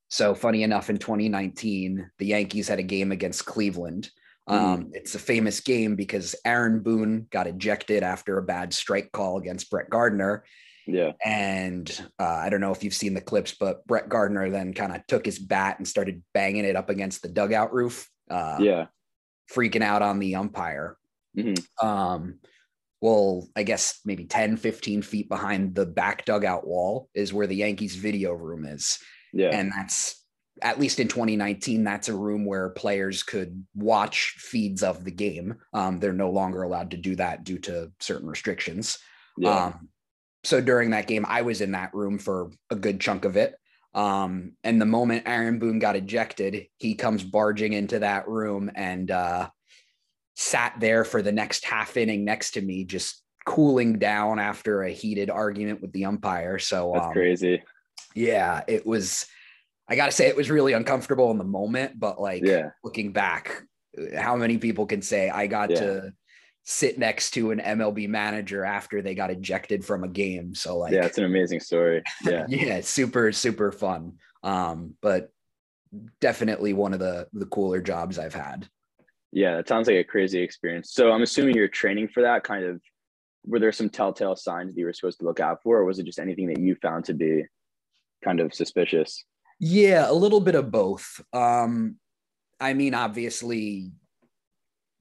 so 0.09 0.33
funny 0.33 0.63
enough, 0.63 0.89
in 0.89 0.97
2019, 0.97 2.09
the 2.17 2.25
Yankees 2.25 2.67
had 2.67 2.79
a 2.79 2.83
game 2.83 3.11
against 3.11 3.45
Cleveland. 3.45 4.09
Um, 4.47 4.85
mm. 4.85 4.89
It's 4.93 5.13
a 5.13 5.19
famous 5.19 5.59
game 5.59 5.95
because 5.95 6.35
Aaron 6.43 6.79
Boone 6.79 7.27
got 7.29 7.45
ejected 7.45 8.01
after 8.01 8.37
a 8.37 8.43
bad 8.43 8.73
strike 8.73 9.11
call 9.11 9.37
against 9.37 9.69
Brett 9.69 9.89
Gardner. 9.89 10.43
Yeah. 10.93 11.11
And 11.23 11.89
uh, 12.19 12.23
I 12.23 12.49
don't 12.49 12.61
know 12.61 12.71
if 12.71 12.83
you've 12.83 12.93
seen 12.93 13.13
the 13.13 13.21
clips, 13.21 13.55
but 13.59 13.85
Brett 13.85 14.09
Gardner 14.09 14.49
then 14.49 14.73
kind 14.73 14.95
of 14.95 15.05
took 15.07 15.25
his 15.25 15.39
bat 15.39 15.77
and 15.77 15.87
started 15.87 16.23
banging 16.33 16.65
it 16.65 16.75
up 16.75 16.89
against 16.89 17.21
the 17.21 17.29
dugout 17.29 17.73
roof. 17.73 18.09
Uh, 18.29 18.57
yeah. 18.59 18.87
Freaking 19.53 19.83
out 19.83 20.01
on 20.01 20.19
the 20.19 20.35
umpire. 20.35 20.97
Mm-hmm. 21.37 21.87
Um, 21.87 22.39
well, 23.01 23.47
I 23.55 23.63
guess 23.63 23.99
maybe 24.03 24.25
10, 24.25 24.57
15 24.57 25.01
feet 25.01 25.29
behind 25.29 25.75
the 25.75 25.85
back 25.85 26.25
dugout 26.25 26.67
wall 26.67 27.09
is 27.13 27.33
where 27.33 27.47
the 27.47 27.55
Yankees 27.55 27.95
video 27.95 28.33
room 28.33 28.65
is. 28.65 28.99
Yeah. 29.33 29.49
And 29.49 29.71
that's 29.75 30.19
at 30.61 30.79
least 30.79 30.99
in 30.99 31.07
2019, 31.07 31.83
that's 31.83 32.09
a 32.09 32.15
room 32.15 32.45
where 32.45 32.69
players 32.69 33.23
could 33.23 33.65
watch 33.75 34.35
feeds 34.37 34.83
of 34.83 35.05
the 35.05 35.11
game. 35.11 35.55
Um, 35.73 35.99
they're 35.99 36.13
no 36.13 36.29
longer 36.29 36.63
allowed 36.63 36.91
to 36.91 36.97
do 36.97 37.15
that 37.15 37.43
due 37.43 37.59
to 37.59 37.91
certain 37.99 38.27
restrictions. 38.27 38.99
Yeah. 39.37 39.67
Um, 39.67 39.89
so 40.43 40.61
during 40.61 40.91
that 40.91 41.07
game, 41.07 41.25
I 41.27 41.41
was 41.41 41.61
in 41.61 41.71
that 41.73 41.93
room 41.93 42.17
for 42.17 42.51
a 42.69 42.75
good 42.75 42.99
chunk 42.99 43.25
of 43.25 43.37
it. 43.37 43.55
Um, 43.93 44.53
and 44.63 44.79
the 44.79 44.85
moment 44.85 45.23
Aaron 45.27 45.59
Boone 45.59 45.79
got 45.79 45.95
ejected, 45.95 46.67
he 46.77 46.95
comes 46.95 47.23
barging 47.23 47.73
into 47.73 47.99
that 47.99 48.27
room 48.27 48.71
and 48.75 49.09
uh, 49.09 49.49
sat 50.35 50.75
there 50.79 51.03
for 51.03 51.21
the 51.21 51.31
next 51.31 51.65
half 51.65 51.97
inning 51.97 52.23
next 52.23 52.51
to 52.51 52.61
me, 52.61 52.85
just 52.85 53.23
cooling 53.45 53.97
down 53.97 54.39
after 54.39 54.83
a 54.83 54.91
heated 54.91 55.29
argument 55.29 55.81
with 55.81 55.91
the 55.91 56.05
umpire. 56.05 56.59
So 56.59 56.91
That's 56.93 57.07
um, 57.07 57.13
crazy. 57.13 57.63
yeah, 58.15 58.61
it 58.67 58.85
was. 58.85 59.25
I 59.91 59.95
got 59.95 60.05
to 60.05 60.11
say, 60.11 60.27
it 60.27 60.35
was 60.35 60.51
really 60.51 60.73
uncomfortable 60.73 61.31
in 61.31 61.39
the 61.39 61.43
moment, 61.43 61.99
but 61.99 62.21
like 62.21 62.45
Yeah. 62.45 62.69
looking 62.83 63.11
back, 63.11 63.63
how 64.15 64.35
many 64.35 64.59
people 64.59 64.85
can 64.85 65.01
say 65.01 65.31
I 65.31 65.47
got 65.47 65.71
Yeah. 65.71 65.79
to 65.79 66.13
sit 66.63 66.99
next 66.99 67.31
to 67.31 67.51
an 67.51 67.59
MLB 67.59 68.07
manager 68.07 68.63
after 68.63 69.01
they 69.01 69.15
got 69.15 69.31
ejected 69.31 69.83
from 69.85 70.03
a 70.03 70.07
game? 70.07 70.55
So 70.55 70.77
like, 70.77 70.93
yeah, 70.93 71.05
it's 71.05 71.17
an 71.17 71.25
amazing 71.25 71.59
story. 71.59 72.03
Yeah. 72.23 72.45
yeah, 72.49 72.81
super 72.81 73.31
super 73.31 73.71
fun. 73.71 74.17
Um, 74.43 74.95
but 75.01 75.31
definitely 76.21 76.73
one 76.73 76.93
of 76.93 76.99
the 76.99 77.27
the 77.33 77.45
cooler 77.45 77.81
jobs 77.81 78.19
I've 78.19 78.33
had. 78.33 78.67
Yeah, 79.31 79.57
that 79.57 79.67
sounds 79.67 79.87
like 79.87 79.97
a 79.97 80.03
crazy 80.03 80.41
experience. 80.41 80.91
So 80.91 81.11
I'm 81.11 81.21
assuming 81.21 81.55
you're 81.55 81.67
training 81.67 82.07
for 82.07 82.21
that 82.23 82.43
kind 82.43 82.65
of 82.65 82.81
were 83.45 83.59
there 83.59 83.71
some 83.71 83.89
telltale 83.89 84.35
signs 84.35 84.73
that 84.73 84.79
you 84.79 84.85
were 84.85 84.93
supposed 84.93 85.19
to 85.19 85.25
look 85.25 85.39
out 85.39 85.63
for, 85.63 85.77
or 85.77 85.85
was 85.85 85.99
it 85.99 86.05
just 86.05 86.19
anything 86.19 86.47
that 86.47 86.59
you 86.59 86.75
found 86.75 87.05
to 87.05 87.13
be 87.13 87.43
kind 88.23 88.39
of 88.39 88.53
suspicious? 88.53 89.23
Yeah, 89.59 90.09
a 90.09 90.13
little 90.13 90.39
bit 90.39 90.55
of 90.55 90.71
both. 90.71 91.21
Um, 91.33 91.97
I 92.59 92.73
mean, 92.73 92.93
obviously, 92.93 93.91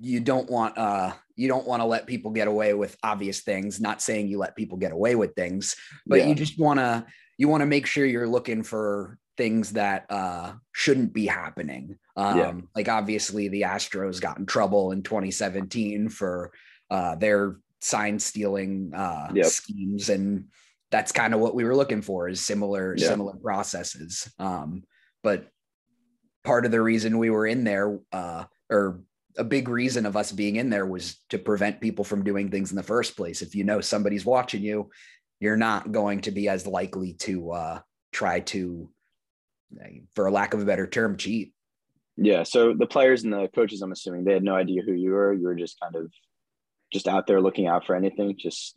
you 0.00 0.20
don't 0.20 0.48
want 0.50 0.78
uh 0.78 1.12
you 1.36 1.48
don't 1.48 1.66
want 1.66 1.80
to 1.80 1.86
let 1.86 2.06
people 2.06 2.30
get 2.32 2.48
away 2.48 2.74
with 2.74 2.96
obvious 3.02 3.40
things. 3.40 3.80
Not 3.80 4.02
saying 4.02 4.28
you 4.28 4.38
let 4.38 4.56
people 4.56 4.76
get 4.78 4.92
away 4.92 5.14
with 5.14 5.34
things, 5.34 5.76
but 6.06 6.20
Yeah. 6.20 6.28
you 6.28 6.34
just 6.34 6.58
want 6.58 6.78
to 6.80 7.06
you 7.36 7.48
want 7.48 7.60
to 7.62 7.66
make 7.66 7.86
sure 7.86 8.04
you're 8.04 8.28
looking 8.28 8.62
for 8.62 9.18
things 9.36 9.72
that 9.74 10.06
uh 10.10 10.54
shouldn't 10.72 11.12
be 11.12 11.26
happening. 11.26 11.98
Um 12.16 12.36
Yeah. 12.38 12.52
like 12.74 12.88
obviously 12.88 13.48
the 13.48 13.62
Astros 13.62 14.20
got 14.20 14.38
in 14.38 14.46
trouble 14.46 14.92
in 14.92 15.02
2017 15.02 16.08
for 16.08 16.52
uh 16.90 17.14
their 17.16 17.56
sign 17.80 18.18
stealing 18.18 18.92
uh 18.94 19.30
Yep. 19.34 19.46
schemes 19.46 20.08
and 20.08 20.46
that's 20.90 21.12
kind 21.12 21.34
of 21.34 21.40
what 21.40 21.54
we 21.54 21.64
were 21.64 21.76
looking 21.76 22.02
for 22.02 22.28
is 22.28 22.40
similar 22.44 22.96
Yeah. 22.96 23.08
similar 23.08 23.34
processes 23.36 24.28
um 24.38 24.82
but 25.22 25.48
part 26.44 26.64
of 26.64 26.72
the 26.72 26.80
reason 26.80 27.18
we 27.18 27.30
were 27.30 27.46
in 27.46 27.62
there 27.62 27.98
uh 28.12 28.44
or 28.70 29.02
a 29.38 29.44
big 29.44 29.68
reason 29.68 30.04
of 30.06 30.16
us 30.16 30.32
being 30.32 30.56
in 30.56 30.68
there 30.70 30.84
was 30.86 31.16
to 31.30 31.38
prevent 31.38 31.80
people 31.80 32.04
from 32.04 32.24
doing 32.24 32.50
things 32.50 32.70
in 32.70 32.76
the 32.76 32.82
first 32.82 33.16
place 33.16 33.40
if 33.40 33.54
you 33.54 33.64
know 33.64 33.80
somebody's 33.80 34.26
watching 34.26 34.62
you 34.62 34.90
you're 35.40 35.56
not 35.56 35.92
going 35.92 36.20
to 36.20 36.30
be 36.32 36.48
as 36.48 36.66
likely 36.66 37.12
to 37.14 37.52
uh 37.52 37.80
try 38.12 38.40
to 38.40 38.90
for 40.14 40.30
lack 40.30 40.54
of 40.54 40.60
a 40.60 40.64
better 40.64 40.86
term 40.86 41.16
cheat 41.16 41.52
Yeah. 42.16 42.42
So 42.42 42.74
the 42.74 42.86
players 42.86 43.22
and 43.24 43.32
the 43.32 43.48
coaches, 43.54 43.80
I'm 43.82 43.92
assuming 43.92 44.24
they 44.24 44.32
had 44.32 44.42
no 44.42 44.56
idea 44.56 44.82
who 44.82 44.92
you 44.92 45.12
were. 45.12 45.32
You 45.32 45.44
were 45.44 45.54
just 45.54 45.78
kind 45.80 45.94
of 45.94 46.10
just 46.92 47.06
out 47.06 47.26
there 47.28 47.40
looking 47.40 47.68
out 47.68 47.86
for 47.86 47.94
anything. 47.94 48.34
Just 48.36 48.76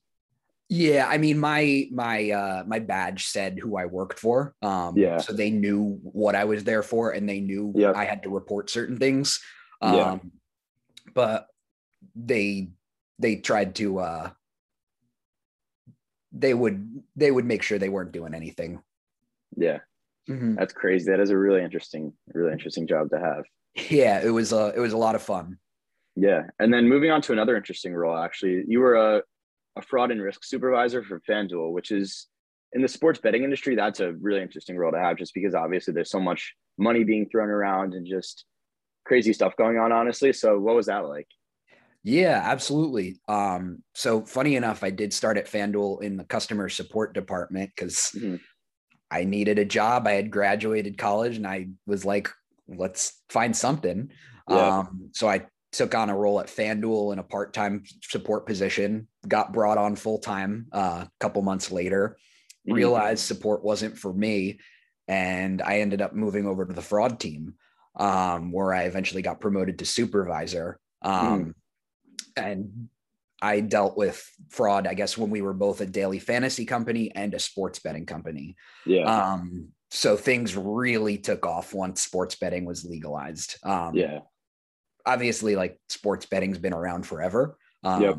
Yeah, 0.70 1.08
I 1.10 1.18
mean 1.18 1.40
my 1.40 1.88
my 1.92 2.30
uh 2.30 2.64
my 2.68 2.80
badge 2.80 3.26
said 3.26 3.58
who 3.60 3.78
I 3.78 3.86
worked 3.86 4.20
for. 4.20 4.54
Um 4.62 4.94
Yeah. 4.98 5.18
so 5.18 5.34
they 5.34 5.50
knew 5.50 5.98
what 6.04 6.36
I 6.36 6.44
was 6.44 6.64
there 6.64 6.84
for 6.84 7.12
and 7.16 7.28
they 7.28 7.40
knew 7.40 7.74
Yep. 7.76 7.96
I 7.96 8.06
had 8.06 8.22
to 8.24 8.30
report 8.30 8.70
certain 8.70 8.98
things. 8.98 9.40
Um 9.82 9.96
Yeah. 9.96 10.18
But 11.14 11.48
they 12.16 12.70
they 13.20 13.36
tried 13.38 13.76
to 13.76 14.00
uh 14.00 14.30
they 16.32 16.54
would 16.54 17.04
they 17.16 17.32
would 17.32 17.46
make 17.46 17.62
sure 17.64 17.78
they 17.78 17.90
weren't 17.90 18.12
doing 18.12 18.34
anything. 18.34 18.82
yeah, 19.58 19.80
Mhm. 20.30 20.56
that's 20.58 20.74
crazy. 20.74 21.12
That 21.12 21.20
is 21.20 21.30
a 21.30 21.38
really 21.38 21.64
interesting, 21.64 22.14
really 22.34 22.54
interesting 22.54 22.88
job 22.88 23.10
to 23.12 23.20
have. 23.20 23.44
Yeah, 23.90 24.22
it 24.24 24.30
was 24.30 24.52
a 24.54 24.74
it 24.76 24.80
was 24.80 24.94
a 24.94 24.98
lot 24.98 25.16
of 25.16 25.22
fun. 25.22 25.58
Yeah. 26.16 26.44
And 26.60 26.74
then 26.74 26.90
moving 26.90 27.10
on 27.12 27.22
to 27.24 27.32
another 27.34 27.56
interesting 27.56 27.94
role, 27.94 28.18
actually, 28.18 28.64
you 28.68 28.80
were 28.80 28.96
a, 28.96 29.22
a 29.78 29.82
fraud 29.82 30.12
and 30.12 30.22
risk 30.22 30.44
supervisor 30.44 31.04
for 31.04 31.22
FanDuel, 31.22 31.72
which 31.72 31.90
is 31.92 32.28
in 32.74 32.82
the 32.82 32.88
sports 32.88 33.20
betting 33.20 33.44
industry, 33.44 33.76
that's 33.76 34.02
a 34.02 34.12
really 34.14 34.42
interesting 34.42 34.78
role 34.78 34.92
to 34.92 35.00
have 35.00 35.18
just 35.18 35.34
because 35.34 35.56
obviously 35.56 35.94
there's 35.94 36.12
so 36.12 36.20
much 36.20 36.54
money 36.78 37.04
being 37.06 37.28
thrown 37.30 37.50
around 37.50 37.94
and 37.94 38.06
just 38.06 38.46
crazy 39.06 39.34
stuff 39.34 39.56
going 39.58 39.78
on, 39.78 39.92
honestly. 39.92 40.34
So 40.34 40.60
what 40.60 40.76
was 40.76 40.86
that 40.88 41.08
like? 41.08 41.28
Yeah, 42.04 42.42
absolutely. 42.44 43.20
Um, 43.28 43.84
so 43.94 44.22
funny 44.22 44.56
enough, 44.56 44.84
I 44.84 44.90
did 44.90 45.14
start 45.14 45.38
at 45.38 45.48
FanDuel 45.48 46.02
in 46.02 46.18
the 46.18 46.24
customer 46.24 46.68
support 46.70 47.14
department 47.14 47.72
because 47.76 48.12
Mhm. 48.16 48.40
I 49.12 49.24
needed 49.24 49.60
a 49.60 49.66
job. 49.66 50.08
I 50.08 50.14
had 50.14 50.32
graduated 50.32 50.98
college 50.98 51.38
and 51.38 51.46
I 51.46 51.70
was 51.86 52.06
like, 52.06 52.30
let's 52.68 53.22
find 53.30 53.56
something. 53.56 54.10
Yeah. 54.50 54.80
Um, 54.80 55.10
so 55.14 55.28
I 55.30 55.46
took 55.72 55.94
on 55.94 56.10
a 56.10 56.18
role 56.18 56.40
at 56.40 56.48
FanDuel 56.48 57.14
in 57.14 57.20
a 57.20 57.24
part-time 57.24 57.84
support 58.04 58.46
position, 58.46 59.08
got 59.28 59.54
brought 59.54 59.78
on 59.78 59.96
full-time 59.96 60.68
uh, 60.72 61.06
a 61.06 61.12
couple 61.20 61.42
months 61.44 61.72
later, 61.72 62.18
Mhm. 62.68 62.74
realized 62.74 63.26
support 63.26 63.64
wasn't 63.64 63.98
for 63.98 64.12
me. 64.12 64.60
And 65.08 65.62
I 65.62 65.80
ended 65.80 66.02
up 66.02 66.14
moving 66.14 66.46
over 66.46 66.66
to 66.66 66.74
the 66.74 66.82
fraud 66.82 67.20
team, 67.20 67.56
um, 67.96 68.52
where 68.52 68.74
I 68.74 68.84
eventually 68.84 69.22
got 69.22 69.40
promoted 69.40 69.80
to 69.80 69.86
supervisor. 69.86 70.80
Um, 71.02 71.56
And 72.38 72.88
I 73.42 73.60
dealt 73.60 73.98
with 73.98 74.24
fraud, 74.50 74.88
I 74.88 74.94
guess, 74.94 75.18
when 75.18 75.30
we 75.32 75.42
were 75.42 75.54
both 75.54 75.82
a 75.82 75.86
daily 75.86 76.20
fantasy 76.20 76.66
company 76.66 77.12
and 77.14 77.34
a 77.34 77.40
sports 77.40 77.80
betting 77.80 78.06
company. 78.06 78.56
Yeah. 78.86 79.04
Um, 79.04 79.70
so 79.90 80.16
things 80.16 80.56
really 80.56 81.18
took 81.18 81.46
off 81.46 81.74
once 81.74 82.02
sports 82.02 82.36
betting 82.36 82.64
was 82.66 82.86
legalized. 82.86 83.58
Um, 83.64 83.96
yeah. 83.96 84.20
obviously 85.06 85.56
like 85.56 85.80
sports 85.90 86.26
betting's 86.28 86.60
been 86.60 86.74
around 86.74 87.06
forever. 87.06 87.58
Um, 87.84 88.02
Yep. 88.04 88.18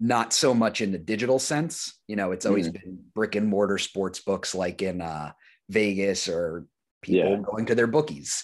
not 0.00 0.32
so 0.32 0.54
much 0.54 0.80
in 0.80 0.90
the 0.90 0.98
digital 0.98 1.38
sense. 1.38 2.00
You 2.08 2.16
know, 2.16 2.32
it's 2.32 2.46
always 2.46 2.68
Mm-hmm. 2.68 2.72
been 2.90 2.98
brick 3.14 3.36
and 3.36 3.46
mortar 3.46 3.78
sports 3.78 4.18
books 4.20 4.54
like 4.54 4.82
in 4.82 5.00
uh, 5.00 5.32
Vegas 5.68 6.28
or 6.28 6.66
people 7.02 7.30
Yeah. 7.30 7.36
going 7.44 7.66
to 7.66 7.74
their 7.76 7.86
bookies. 7.86 8.42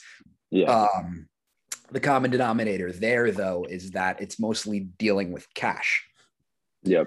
Yeah. 0.51 0.71
Um, 0.73 1.29
the 1.91 2.01
common 2.01 2.31
denominator 2.31 2.93
there, 2.93 3.31
though, 3.33 3.67
is 3.69 3.93
that 3.93 4.21
it's 4.21 4.39
mostly 4.41 4.81
dealing 4.81 5.33
with 5.33 5.47
cash. 5.55 6.05
yep. 6.83 7.07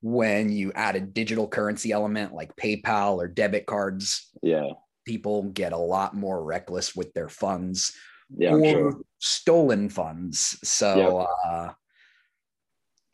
When 0.00 0.50
you 0.52 0.72
add 0.74 0.94
a 0.94 1.00
digital 1.00 1.48
currency 1.48 1.90
element 1.90 2.32
like 2.32 2.54
PayPal 2.54 3.16
or 3.16 3.26
debit 3.26 3.66
cards, 3.66 4.30
Yeah. 4.42 4.70
people 5.04 5.42
get 5.44 5.72
a 5.72 5.76
lot 5.78 6.14
more 6.14 6.44
reckless 6.44 6.94
with 6.94 7.12
their 7.14 7.28
funds 7.28 7.96
Yeah. 8.36 8.54
Or 8.54 8.64
sure. 8.70 9.00
stolen 9.18 9.88
funds. 9.88 10.56
So 10.62 11.26
uh, 11.44 11.72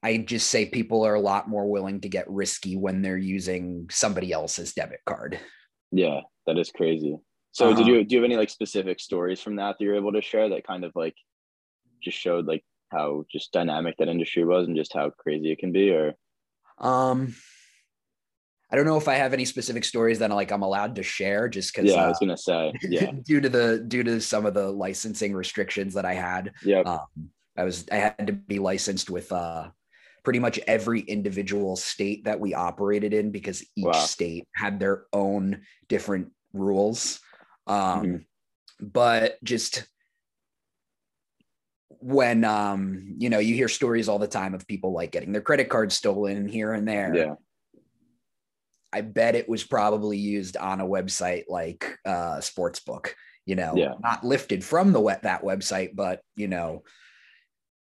I 0.03 0.19
just 0.19 0.51
say 0.51 0.67
people 0.67 1.07
are 1.07 1.15
a 1.15 1.21
lot 1.21 1.49
more 1.49 1.71
willing 1.71 2.01
to 2.03 2.09
get 2.09 2.29
risky 2.29 2.77
when 2.77 3.01
they're 3.01 3.17
using 3.17 3.87
somebody 3.91 4.33
else's 4.33 4.75
debit 4.75 5.01
card. 5.07 5.39
Yeah. 5.91 6.21
That 6.47 6.59
is 6.59 6.71
crazy. 6.71 7.17
So 7.55 7.71
Uh-huh. 7.71 7.79
did 7.79 7.87
you 7.87 8.05
do 8.05 8.17
you 8.17 8.21
have 8.23 8.25
any 8.31 8.37
like 8.37 8.51
specific 8.51 9.01
stories 9.01 9.41
from 9.41 9.57
that 9.57 9.77
that 9.79 9.85
you're 9.85 9.95
able 9.95 10.13
to 10.13 10.21
share 10.23 10.49
that 10.51 10.67
kind 10.67 10.85
of 10.85 10.93
like 10.97 11.15
just 12.03 12.19
showed 12.19 12.47
like 12.47 12.65
how 12.91 13.25
just 13.31 13.53
dynamic 13.53 13.97
that 13.99 14.09
industry 14.09 14.45
was 14.45 14.67
and 14.67 14.77
just 14.77 14.93
how 14.93 15.11
crazy 15.11 15.53
it 15.53 15.59
can 15.61 15.73
be 15.73 15.91
or 15.91 16.15
Um, 16.79 17.35
I 18.71 18.77
don't 18.77 18.87
know 18.87 18.97
if 18.97 19.07
I 19.07 19.15
have 19.15 19.33
any 19.33 19.45
specific 19.45 19.85
stories 19.85 20.19
that 20.19 20.31
like 20.31 20.51
I'm 20.51 20.63
allowed 20.63 20.97
to 20.97 21.03
share, 21.03 21.49
just 21.49 21.73
because 21.75 21.89
yeah, 21.89 22.03
I 22.03 22.09
was 22.09 22.19
gonna 22.19 22.37
say. 22.37 22.73
Yeah. 22.83 23.13
due 23.25 23.41
to 23.41 23.49
the 23.49 23.85
due 23.87 24.03
to 24.03 24.21
some 24.21 24.47
of 24.47 24.55
the 24.55 24.71
licensing 24.71 25.33
restrictions 25.33 25.95
that 25.95 26.05
I 26.05 26.15
had. 26.15 26.53
Yep. 26.63 26.87
Um, 26.87 27.31
I 27.57 27.63
was 27.63 27.87
I 27.93 27.97
had 27.97 28.27
to 28.27 28.33
be 28.33 28.59
licensed 28.59 29.11
with 29.11 29.31
uh, 29.31 29.71
pretty 30.25 30.41
much 30.41 30.59
every 30.67 31.01
individual 31.03 31.77
state 31.77 32.25
that 32.25 32.41
we 32.41 32.53
operated 32.55 33.15
in 33.15 33.31
because 33.31 33.65
each 33.77 33.85
Wow. 33.85 33.93
state 33.95 34.49
had 34.57 34.81
their 34.81 35.07
own 35.13 35.63
different 35.89 36.33
rules. 36.53 37.21
Um, 37.67 38.05
Mhm. 38.05 38.25
But 38.81 39.43
just 39.45 39.87
when 42.01 42.45
um, 42.45 43.15
you 43.19 43.31
know 43.31 43.39
you 43.39 43.55
hear 43.55 43.69
stories 43.69 44.09
all 44.09 44.19
the 44.19 44.27
time 44.27 44.55
of 44.55 44.67
people 44.67 44.93
like 44.93 45.13
getting 45.13 45.33
their 45.33 45.43
credit 45.43 45.69
cards 45.69 45.95
stolen 45.95 46.49
here 46.49 46.73
and 46.73 46.87
there. 46.87 47.15
Yeah. 47.15 47.35
I 48.93 49.01
bet 49.01 49.35
it 49.35 49.49
was 49.49 49.65
probably 49.65 50.19
used 50.19 50.57
on 50.57 50.81
a 50.81 50.87
website 50.87 51.45
like 51.49 51.99
uh, 52.05 52.39
Sportsbook, 52.39 53.15
you 53.45 53.57
know, 53.57 53.75
Yeah. 53.75 53.95
not 54.01 54.23
lifted 54.25 54.63
from 54.65 54.93
the 54.93 55.01
web, 55.01 55.23
that 55.23 55.43
website, 55.43 55.97
but 55.97 56.21
you 56.37 56.47
know, 56.49 56.85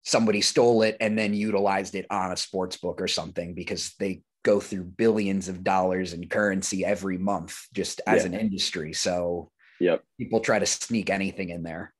somebody 0.04 0.40
stole 0.40 0.82
it 0.82 0.96
and 1.00 1.18
then 1.18 1.34
utilized 1.34 1.94
it 1.94 2.06
on 2.10 2.32
a 2.32 2.36
sports 2.36 2.78
book 2.78 2.98
or 3.00 3.08
something 3.08 3.52
because 3.54 3.94
they 3.98 4.22
go 4.42 4.58
through 4.58 4.84
billions 4.84 5.48
of 5.48 5.62
dollars 5.62 6.14
in 6.14 6.28
currency 6.28 6.84
every 6.84 7.18
month 7.18 7.66
just 7.74 8.00
as 8.06 8.22
Yeah. 8.22 8.30
an 8.30 8.34
industry. 8.34 8.94
So 8.94 9.51
Yep. 9.82 10.02
people 10.18 10.40
try 10.40 10.58
to 10.58 10.66
sneak 10.66 11.10
anything 11.10 11.48
in 11.50 11.62
there. 11.62 11.92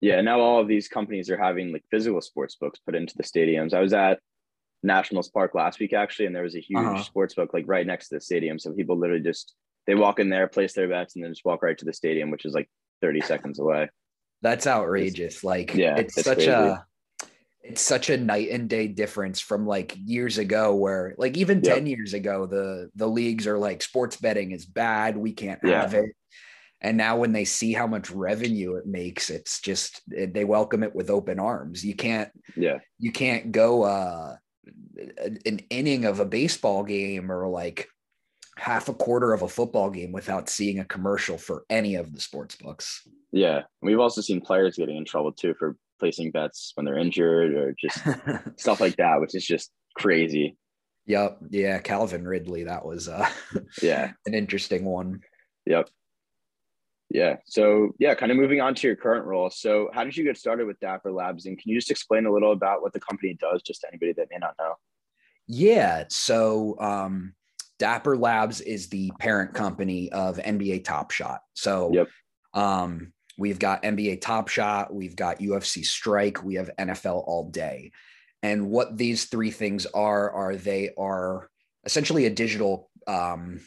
Yeah. 0.00 0.20
Now 0.20 0.40
all 0.40 0.60
of 0.60 0.68
these 0.68 0.88
companies 0.88 1.28
are 1.30 1.36
having 1.36 1.72
like 1.72 1.84
physical 1.90 2.20
sports 2.20 2.54
books 2.56 2.78
put 2.86 2.94
into 2.94 3.14
the 3.16 3.22
stadiums. 3.22 3.74
I 3.74 3.80
was 3.80 3.92
at 3.92 4.18
Nationals 4.82 5.28
Park 5.28 5.54
last 5.54 5.78
week 5.80 5.92
actually, 5.92 6.26
and 6.26 6.34
there 6.34 6.42
was 6.42 6.56
a 6.56 6.60
huge 6.60 6.78
Uh-huh. 6.80 7.02
sports 7.02 7.34
book 7.34 7.52
like 7.52 7.64
right 7.66 7.86
next 7.86 8.08
to 8.08 8.14
the 8.16 8.20
stadium. 8.20 8.58
So 8.58 8.72
people 8.72 8.96
literally 8.98 9.22
just 9.22 9.54
they 9.86 9.94
walk 9.94 10.20
in 10.20 10.28
there, 10.30 10.46
place 10.46 10.72
their 10.72 10.88
bets, 10.88 11.16
and 11.16 11.24
then 11.24 11.32
just 11.32 11.44
walk 11.44 11.62
right 11.62 11.76
to 11.76 11.84
the 11.84 11.92
stadium, 11.92 12.30
which 12.30 12.44
is 12.44 12.54
like 12.54 12.68
30 13.02 13.20
seconds 13.22 13.58
away. 13.58 13.88
That's 14.42 14.66
outrageous. 14.66 15.42
Like 15.44 15.74
Yeah, 15.74 15.96
it's, 15.96 16.16
it's 16.16 16.26
such 16.26 16.36
crazy. 16.38 16.50
a 16.52 16.86
it's 17.62 17.82
such 17.82 18.08
a 18.08 18.16
night 18.16 18.48
and 18.50 18.70
day 18.70 18.88
difference 18.88 19.38
from 19.38 19.66
like 19.66 19.94
years 20.02 20.38
ago 20.38 20.74
where 20.74 21.14
like 21.18 21.36
even 21.36 21.58
Yep. 21.62 21.74
10 21.74 21.86
years 21.86 22.14
ago 22.14 22.46
the 22.46 22.88
the 22.94 23.06
leagues 23.06 23.46
are 23.46 23.58
like 23.58 23.82
sports 23.82 24.16
betting 24.16 24.52
is 24.52 24.64
bad, 24.64 25.16
we 25.16 25.32
can't 25.32 25.60
Yeah. 25.62 25.82
have 25.82 25.92
it. 25.94 26.06
And 26.82 26.96
now 26.96 27.16
when 27.16 27.32
they 27.32 27.44
see 27.44 27.72
how 27.72 27.86
much 27.86 28.10
revenue 28.10 28.76
it 28.76 28.86
makes, 28.86 29.28
it's 29.30 29.60
just 29.60 30.00
they 30.08 30.44
welcome 30.44 30.82
it 30.82 30.94
with 30.94 31.10
open 31.10 31.38
arms. 31.38 31.84
You 31.84 31.94
can't 31.94 32.30
Yeah. 32.56 32.78
you 32.98 33.12
can't 33.12 33.52
go 33.52 33.82
uh 33.82 34.36
an 35.46 35.60
inning 35.70 36.04
of 36.04 36.20
a 36.20 36.24
baseball 36.24 36.84
game 36.84 37.30
or 37.30 37.48
like 37.48 37.88
half 38.56 38.88
a 38.88 38.94
quarter 38.94 39.32
of 39.32 39.42
a 39.42 39.48
football 39.48 39.90
game 39.90 40.12
without 40.12 40.48
seeing 40.48 40.78
a 40.80 40.84
commercial 40.84 41.38
for 41.38 41.64
any 41.70 41.94
of 41.94 42.12
the 42.12 42.20
sports 42.20 42.56
books. 42.56 43.06
Yeah. 43.32 43.62
We've 43.80 44.00
also 44.00 44.20
seen 44.20 44.40
players 44.40 44.76
getting 44.76 44.96
in 44.96 45.04
trouble 45.04 45.32
too 45.32 45.54
for 45.58 45.76
placing 45.98 46.30
bets 46.30 46.72
when 46.74 46.84
they're 46.84 46.98
injured 46.98 47.54
or 47.54 47.74
just 47.78 47.98
stuff 48.60 48.80
like 48.80 48.96
that, 48.96 49.20
which 49.20 49.34
is 49.34 49.46
just 49.46 49.70
crazy. 49.96 50.56
Yep. 51.06 51.38
Yeah. 51.50 51.78
Calvin 51.78 52.26
Ridley. 52.26 52.64
That 52.64 52.84
was 52.84 53.08
uh, 53.08 53.28
Yeah. 53.82 54.12
an 54.26 54.34
interesting 54.34 54.84
one. 54.84 55.20
Yep. 55.66 55.88
Yeah. 57.10 57.36
So 57.44 57.90
yeah, 57.98 58.14
kind 58.14 58.30
of 58.30 58.38
moving 58.38 58.60
on 58.60 58.74
to 58.76 58.86
your 58.86 58.96
current 58.96 59.26
role. 59.26 59.50
So 59.50 59.90
how 59.92 60.04
did 60.04 60.16
you 60.16 60.24
get 60.24 60.38
started 60.38 60.66
with 60.66 60.78
Dapper 60.78 61.10
Labs? 61.10 61.46
And 61.46 61.58
can 61.58 61.70
you 61.70 61.76
just 61.76 61.90
explain 61.90 62.24
a 62.24 62.32
little 62.32 62.52
about 62.52 62.82
what 62.82 62.92
the 62.92 63.00
company 63.00 63.34
does, 63.34 63.62
just 63.62 63.80
to 63.80 63.88
anybody 63.88 64.12
that 64.12 64.28
may 64.30 64.38
not 64.38 64.54
know? 64.58 64.74
Yeah. 65.48 66.04
So 66.08 66.78
um, 66.78 67.34
Dapper 67.80 68.16
Labs 68.16 68.60
is 68.60 68.88
the 68.88 69.10
parent 69.18 69.54
company 69.54 70.12
of 70.12 70.36
NBA 70.36 70.84
Top 70.84 71.10
Shot. 71.10 71.40
So 71.54 71.90
Yep. 71.92 72.08
um, 72.54 73.12
we've 73.36 73.58
got 73.58 73.82
NBA 73.82 74.20
Top 74.20 74.46
Shot, 74.48 74.94
we've 74.94 75.16
got 75.16 75.40
UFC 75.40 75.84
Strike, 75.84 76.44
we 76.44 76.54
have 76.54 76.70
NFL 76.78 77.24
All 77.26 77.50
Day. 77.50 77.90
And 78.42 78.70
what 78.70 78.96
these 78.96 79.24
three 79.24 79.50
things 79.50 79.84
are, 79.86 80.30
are 80.30 80.56
they 80.56 80.90
are 80.96 81.50
essentially 81.84 82.26
a 82.26 82.30
digital 82.30 82.88
um, 83.06 83.60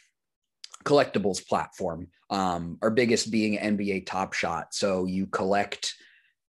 collectibles 0.84 1.46
platform. 1.46 2.08
Um, 2.30 2.78
our 2.82 2.90
biggest 2.90 3.32
being 3.32 3.58
NBA 3.58 4.06
Top 4.06 4.34
Shot. 4.34 4.74
So 4.74 5.06
you 5.06 5.28
collect 5.28 5.94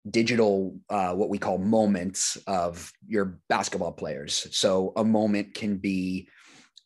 digital, 0.10 0.80
uh, 0.90 1.14
what 1.14 1.30
we 1.30 1.38
call 1.38 1.58
moments 1.58 2.38
of 2.48 2.92
your 3.08 3.40
basketball 3.50 3.92
players. 3.92 4.48
So 4.52 4.94
a 4.96 5.04
moment 5.04 5.54
can 5.54 5.78
be 5.78 6.28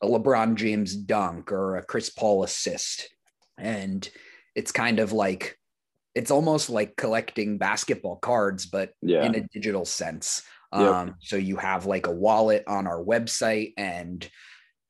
a 0.02 0.06
LeBron 0.06 0.56
James 0.56 0.94
dunk 0.94 1.50
or 1.50 1.76
a 1.76 1.82
Chris 1.82 2.10
Paul 2.10 2.44
assist. 2.44 3.08
And 3.56 4.08
it's 4.54 4.72
kind 4.72 4.98
of 4.98 5.12
like, 5.12 5.58
it's 6.14 6.30
almost 6.30 6.68
like 6.68 6.96
collecting 6.96 7.58
basketball 7.58 8.16
cards, 8.16 8.66
but 8.66 8.92
Yeah. 9.02 9.24
in 9.24 9.34
a 9.34 9.46
digital 9.52 9.84
sense. 9.84 10.42
Yep. 10.74 10.82
Um, 10.82 11.14
so 11.20 11.36
you 11.36 11.56
have 11.56 11.86
like 11.86 12.06
a 12.06 12.12
wallet 12.12 12.64
on 12.66 12.86
our 12.86 13.02
website 13.02 13.72
and 13.78 14.28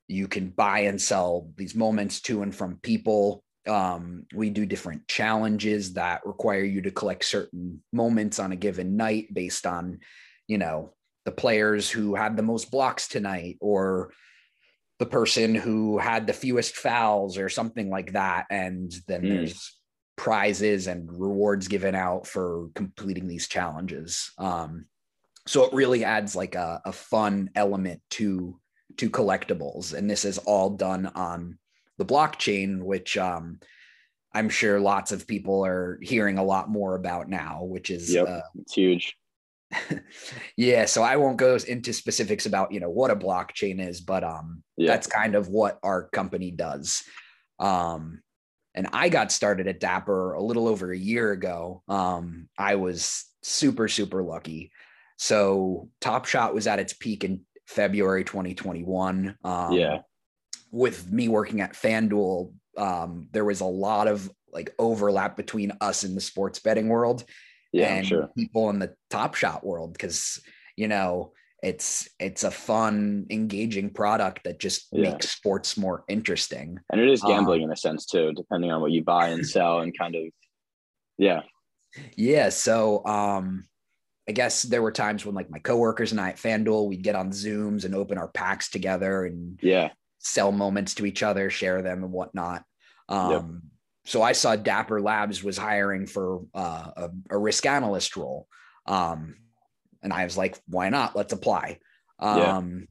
you 0.08 0.28
can 0.28 0.50
buy 0.50 0.80
and 0.80 1.00
sell 1.00 1.50
these 1.56 1.74
moments 1.74 2.20
to 2.22 2.42
and 2.42 2.54
from 2.54 2.78
people. 2.82 3.42
Um, 3.66 4.26
we 4.32 4.50
do 4.50 4.64
different 4.64 5.08
challenges 5.08 5.94
that 5.94 6.24
require 6.24 6.62
you 6.62 6.82
to 6.82 6.90
collect 6.90 7.24
certain 7.24 7.82
moments 7.92 8.38
on 8.38 8.52
a 8.52 8.56
given 8.56 8.96
night 8.96 9.34
based 9.34 9.66
on, 9.66 10.00
you 10.46 10.58
know, 10.58 10.94
the 11.24 11.32
players 11.32 11.90
who 11.90 12.14
had 12.14 12.36
the 12.36 12.42
most 12.44 12.70
blocks 12.70 13.08
tonight 13.08 13.56
or 13.60 14.12
the 14.98 15.06
person 15.06 15.54
who 15.54 15.98
had 15.98 16.26
the 16.26 16.32
fewest 16.32 16.76
fouls 16.76 17.36
or 17.36 17.48
something 17.48 17.90
like 17.90 18.12
that. 18.12 18.46
And 18.48 18.94
then 19.08 19.24
Mm. 19.24 19.28
there's 19.28 19.76
prizes 20.16 20.86
and 20.86 21.10
rewards 21.12 21.68
given 21.68 21.94
out 21.94 22.26
for 22.26 22.70
completing 22.74 23.26
these 23.26 23.48
challenges. 23.48 24.32
Um, 24.38 24.86
so 25.46 25.64
it 25.64 25.74
really 25.74 26.04
adds 26.04 26.34
like 26.34 26.54
a, 26.54 26.80
a 26.84 26.92
fun 26.92 27.50
element 27.54 28.00
to 28.10 28.58
to 28.98 29.10
collectibles, 29.10 29.92
and 29.94 30.08
this 30.10 30.24
is 30.24 30.38
all 30.38 30.70
done 30.70 31.06
on 31.14 31.58
the 31.98 32.04
blockchain, 32.04 32.82
which 32.82 33.16
um, 33.16 33.58
I'm 34.34 34.48
sure 34.48 34.80
lots 34.80 35.12
of 35.12 35.26
people 35.26 35.64
are 35.64 35.98
hearing 36.02 36.38
a 36.38 36.44
lot 36.44 36.68
more 36.68 36.94
about 36.94 37.28
now. 37.28 37.64
Which 37.64 37.90
is 37.90 38.12
Yep. 38.12 38.28
uh, 38.28 38.40
It's 38.60 38.74
huge. 38.74 39.16
yeah. 40.56 40.84
So 40.84 41.02
I 41.02 41.16
won't 41.16 41.38
go 41.38 41.56
into 41.66 41.92
specifics 41.92 42.46
about 42.46 42.72
you 42.72 42.80
know 42.80 42.90
what 42.90 43.10
a 43.10 43.16
blockchain 43.16 43.80
is, 43.86 44.00
but 44.00 44.24
um, 44.24 44.62
Yeah. 44.76 44.88
that's 44.88 45.06
kind 45.06 45.34
of 45.34 45.48
what 45.48 45.78
our 45.82 46.08
company 46.08 46.50
does. 46.50 47.02
Um, 47.58 48.20
and 48.74 48.88
I 48.92 49.08
got 49.08 49.32
started 49.32 49.66
at 49.68 49.80
Dapper 49.80 50.34
a 50.34 50.42
little 50.42 50.68
over 50.68 50.92
a 50.92 50.98
year 50.98 51.32
ago. 51.32 51.82
Um, 51.88 52.48
I 52.58 52.74
was 52.74 53.24
super, 53.42 53.88
super 53.88 54.22
lucky. 54.22 54.70
So 55.16 55.88
Top 56.02 56.26
Shot 56.26 56.52
was 56.54 56.66
at 56.66 56.78
its 56.78 56.92
peak 56.92 57.24
in 57.24 57.45
February 57.66 58.24
2021. 58.24 59.36
Um, 59.44 59.72
Yeah. 59.72 59.98
With 60.72 61.10
me 61.10 61.28
working 61.28 61.60
at 61.60 61.74
FanDuel, 61.74 62.52
um, 62.76 63.28
there 63.32 63.44
was 63.44 63.60
a 63.60 63.64
lot 63.66 64.08
of 64.08 64.30
like 64.52 64.74
overlap 64.78 65.36
between 65.36 65.72
us 65.80 66.04
in 66.04 66.14
the 66.14 66.20
sports 66.20 66.58
betting 66.58 66.88
world 66.88 67.24
Yeah. 67.72 67.94
And 67.94 68.06
sure. 68.06 68.30
people 68.36 68.70
in 68.70 68.78
the 68.78 68.94
top 69.10 69.34
shot 69.34 69.64
world 69.64 69.92
because 69.92 70.40
you 70.76 70.88
know 70.88 71.32
it's 71.62 72.08
it's 72.20 72.44
a 72.44 72.50
fun 72.50 73.26
engaging 73.30 73.90
product 73.90 74.44
that 74.44 74.58
just 74.60 74.88
Yeah. 74.92 75.10
makes 75.12 75.30
sports 75.30 75.76
more 75.76 76.04
interesting 76.08 76.78
And 76.90 77.00
it 77.00 77.08
is 77.08 77.24
um, 77.24 77.30
gambling 77.30 77.62
in 77.62 77.72
a 77.72 77.76
sense 77.76 78.06
too, 78.06 78.32
depending 78.34 78.70
on 78.70 78.80
what 78.82 78.92
you 78.92 79.02
buy 79.02 79.28
and 79.28 79.46
sell 79.46 79.80
and 79.80 79.96
kind 79.96 80.14
of, 80.14 80.22
yeah. 81.18 81.42
yeah 82.16 82.50
so 82.50 83.04
um 83.06 83.64
i 84.28 84.32
guess 84.32 84.62
there 84.62 84.82
were 84.82 84.92
times 84.92 85.24
when 85.24 85.34
like 85.34 85.50
my 85.50 85.58
coworkers 85.58 86.12
and 86.12 86.20
i 86.20 86.30
at 86.30 86.36
fanduel 86.36 86.88
we'd 86.88 87.02
get 87.02 87.14
on 87.14 87.30
zooms 87.30 87.84
and 87.84 87.94
open 87.94 88.18
our 88.18 88.28
packs 88.28 88.68
together 88.70 89.24
and 89.24 89.58
Yeah. 89.62 89.90
sell 90.18 90.52
moments 90.52 90.94
to 90.94 91.06
each 91.06 91.22
other 91.22 91.50
share 91.50 91.82
them 91.82 92.02
and 92.04 92.12
whatnot. 92.12 92.64
Um 93.08 93.62
so 94.04 94.22
i 94.22 94.32
saw 94.32 94.56
dapper 94.56 95.00
labs 95.00 95.42
was 95.42 95.56
hiring 95.58 96.06
for 96.06 96.42
uh, 96.54 96.90
a, 96.96 97.10
a 97.30 97.38
risk 97.38 97.66
analyst 97.66 98.16
role. 98.16 98.46
Um 98.86 99.36
and 100.02 100.12
i 100.12 100.24
was 100.24 100.36
like 100.36 100.58
why 100.68 100.88
not? 100.88 101.14
Let's 101.16 101.32
apply. 101.32 101.78
Yeah. 102.20 102.56
um 102.58 102.88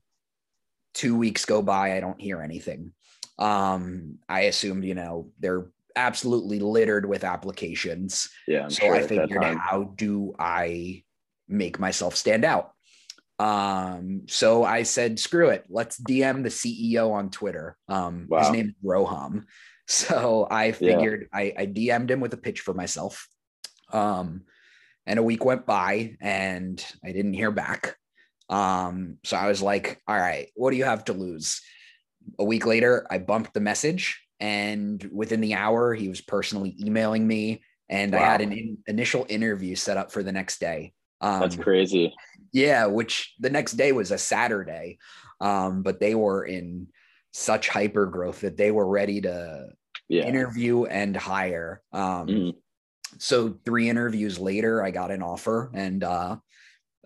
two 0.93 1.17
weeks 1.17 1.43
go 1.45 1.61
by 1.61 1.95
i 1.97 1.99
don't 1.99 2.21
hear 2.21 2.41
anything. 2.41 2.93
Um 3.39 4.19
i 4.29 4.41
assumed 4.41 4.83
you 4.85 4.95
know 4.95 5.31
they're 5.39 5.67
absolutely 5.97 6.59
littered 6.59 7.05
with 7.05 7.23
applications. 7.23 8.29
Yeah. 8.47 8.63
I'm 8.65 8.69
so 8.69 8.83
sure 8.83 8.95
I 8.95 9.07
figured, 9.07 9.57
how 9.57 9.93
do 9.95 10.35
I 10.37 11.04
make 11.47 11.79
myself 11.79 12.15
stand 12.15 12.45
out? 12.45 12.71
Um, 13.37 14.23
so 14.27 14.63
I 14.63 14.83
said, 14.83 15.19
screw 15.19 15.49
it, 15.49 15.65
let's 15.69 15.99
DM 15.99 16.43
the 16.43 16.49
CEO 16.49 17.11
on 17.11 17.29
Twitter. 17.29 17.77
Um, 17.89 18.27
his 18.43 18.51
name 18.51 18.67
is 18.69 18.75
Roham. 18.83 19.45
So 19.87 20.47
I 20.49 20.71
figured 20.71 21.27
I, 21.31 21.53
I 21.55 21.65
DM'd 21.67 22.09
him 22.09 22.19
with 22.19 22.33
a 22.33 22.37
pitch 22.37 22.61
for 22.61 22.73
myself. 22.73 23.27
Um, 23.93 24.41
and 25.05 25.19
a 25.19 25.23
week 25.23 25.45
went 25.45 25.67
by 25.67 26.15
and 26.19 26.83
I 27.03 27.11
didn't 27.11 27.35
hear 27.35 27.51
back. 27.51 27.95
Um, 28.49 29.17
so 29.23 29.37
I 29.37 29.47
was 29.47 29.61
like, 29.61 30.01
all 30.07 30.17
right, 30.17 30.49
what 30.55 30.71
do 30.71 30.77
you 30.77 30.85
have 30.85 31.05
to 31.05 31.13
lose? 31.13 31.61
A 32.39 32.43
week 32.43 32.65
later, 32.65 33.05
I 33.09 33.19
bumped 33.19 33.53
the 33.53 33.59
message, 33.59 34.21
and 34.39 35.07
within 35.11 35.41
the 35.41 35.53
hour, 35.53 35.93
he 35.93 36.09
was 36.09 36.21
personally 36.21 36.75
emailing 36.79 37.27
me, 37.27 37.63
and 37.89 38.15
I 38.15 38.19
had 38.19 38.41
an 38.41 38.51
in- 38.51 38.77
initial 38.87 39.25
interview 39.29 39.75
set 39.75 39.97
up 39.97 40.11
for 40.11 40.23
the 40.23 40.31
next 40.31 40.59
day. 40.59 40.93
Um, 41.21 41.39
That's 41.41 41.55
crazy. 41.55 42.13
yeah, 42.51 42.85
which 42.85 43.33
the 43.39 43.49
next 43.49 43.73
day 43.73 43.91
was 43.91 44.11
a 44.11 44.17
Saturday, 44.17 44.97
um, 45.41 45.81
but 45.83 45.99
they 45.99 46.15
were 46.15 46.45
in 46.45 46.87
such 47.31 47.67
hyper 47.69 48.05
growth 48.05 48.41
that 48.41 48.57
they 48.57 48.71
were 48.71 48.87
ready 48.87 49.21
to 49.21 49.69
Yeah. 50.07 50.27
interview 50.27 50.85
and 50.85 51.15
hire. 51.15 51.81
Um, 51.91 52.27
Mhm. 52.27 52.55
So 53.17 53.57
three 53.63 53.87
interviews 53.89 54.39
later, 54.39 54.83
I 54.83 54.91
got 54.91 55.09
an 55.11 55.21
offer, 55.21 55.71
and 55.73 56.03
uh, 56.03 56.37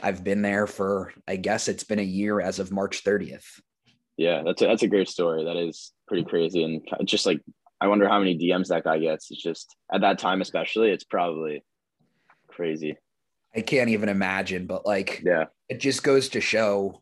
I've 0.02 0.24
been 0.24 0.42
there 0.42 0.66
for 0.66 1.14
I 1.28 1.36
guess 1.36 1.68
it's 1.68 1.84
been 1.84 2.00
a 2.00 2.04
year 2.04 2.42
as 2.42 2.58
of 2.60 2.72
March 2.72 3.04
30th. 3.04 3.62
Yeah. 4.18 4.42
That's 4.44 4.62
a, 4.62 4.66
that's 4.66 4.84
a 4.84 4.88
great 4.88 5.08
story. 5.08 5.46
That 5.46 5.56
is 5.56 5.94
pretty 6.08 6.24
crazy. 6.24 6.64
And 6.64 6.82
just 7.06 7.26
like, 7.26 7.42
I 7.80 7.88
wonder 7.88 8.08
how 8.10 8.18
many 8.20 8.38
DMs 8.38 8.68
that 8.70 8.84
guy 8.86 8.98
gets. 9.00 9.30
It's 9.32 9.42
just 9.42 9.76
at 9.94 10.02
that 10.02 10.18
time, 10.20 10.42
especially, 10.42 10.90
it's 10.92 11.04
probably 11.04 11.64
crazy. 12.48 12.98
I 13.56 13.62
can't 13.62 13.90
even 13.90 14.10
imagine, 14.10 14.68
but 14.68 14.86
like 14.86 15.22
Yeah. 15.26 15.46
it 15.70 15.80
just 15.80 16.04
goes 16.04 16.30
to 16.30 16.42
show 16.42 17.02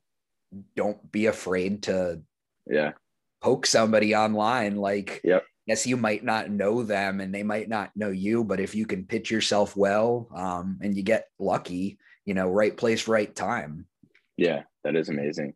don't 0.75 1.11
be 1.11 1.25
afraid 1.25 1.83
to 1.83 2.21
Yeah. 2.65 2.93
poke 3.41 3.65
somebody 3.65 4.15
online. 4.15 4.77
Like, 4.77 5.19
Yep. 5.23 5.43
yes, 5.65 5.85
you 5.85 5.97
might 5.97 6.23
not 6.23 6.49
know 6.49 6.83
them 6.83 7.19
and 7.19 7.33
they 7.35 7.43
might 7.43 7.67
not 7.67 7.91
know 7.95 8.11
you, 8.11 8.43
but 8.45 8.59
if 8.61 8.73
you 8.73 8.85
can 8.85 9.05
pitch 9.05 9.29
yourself 9.29 9.75
well 9.75 10.29
um, 10.33 10.79
and 10.81 10.95
you 10.95 11.03
get 11.03 11.27
lucky, 11.37 11.97
you 12.25 12.33
know, 12.33 12.49
right 12.49 12.75
place, 12.75 13.07
right 13.07 13.33
time. 13.35 13.85
Yeah. 14.37 14.63
That 14.83 14.95
is 14.95 15.09
amazing. 15.09 15.53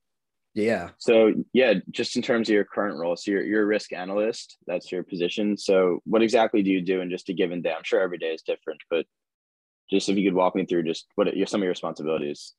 Yeah. 0.53 0.89
So 0.97 1.33
yeah, 1.53 1.75
just 1.91 2.17
in 2.17 2.21
terms 2.21 2.49
of 2.49 2.53
your 2.53 2.65
current 2.65 2.97
role, 2.99 3.15
so 3.15 3.31
you're 3.31 3.43
you're 3.45 3.63
a 3.63 3.65
risk 3.65 3.93
analyst. 3.93 4.57
That's 4.67 4.91
your 4.91 5.03
position. 5.03 5.55
So 5.55 6.01
what 6.03 6.21
exactly 6.21 6.61
do 6.61 6.69
you 6.69 6.81
do 6.81 6.99
in 6.99 7.09
just 7.09 7.29
a 7.29 7.33
given 7.33 7.61
day? 7.61 7.71
I'm 7.71 7.85
sure 7.85 8.01
every 8.01 8.17
day 8.17 8.33
is 8.33 8.41
different, 8.41 8.81
but 8.89 9.05
just 9.91 10.09
if 10.09 10.17
you 10.17 10.29
could 10.29 10.35
walk 10.35 10.55
me 10.55 10.65
through 10.65 10.83
just 10.83 11.07
what 11.15 11.27
are 11.27 11.45
some 11.45 11.61
of 11.61 11.63
your 11.63 11.71
responsibilities. 11.71 12.53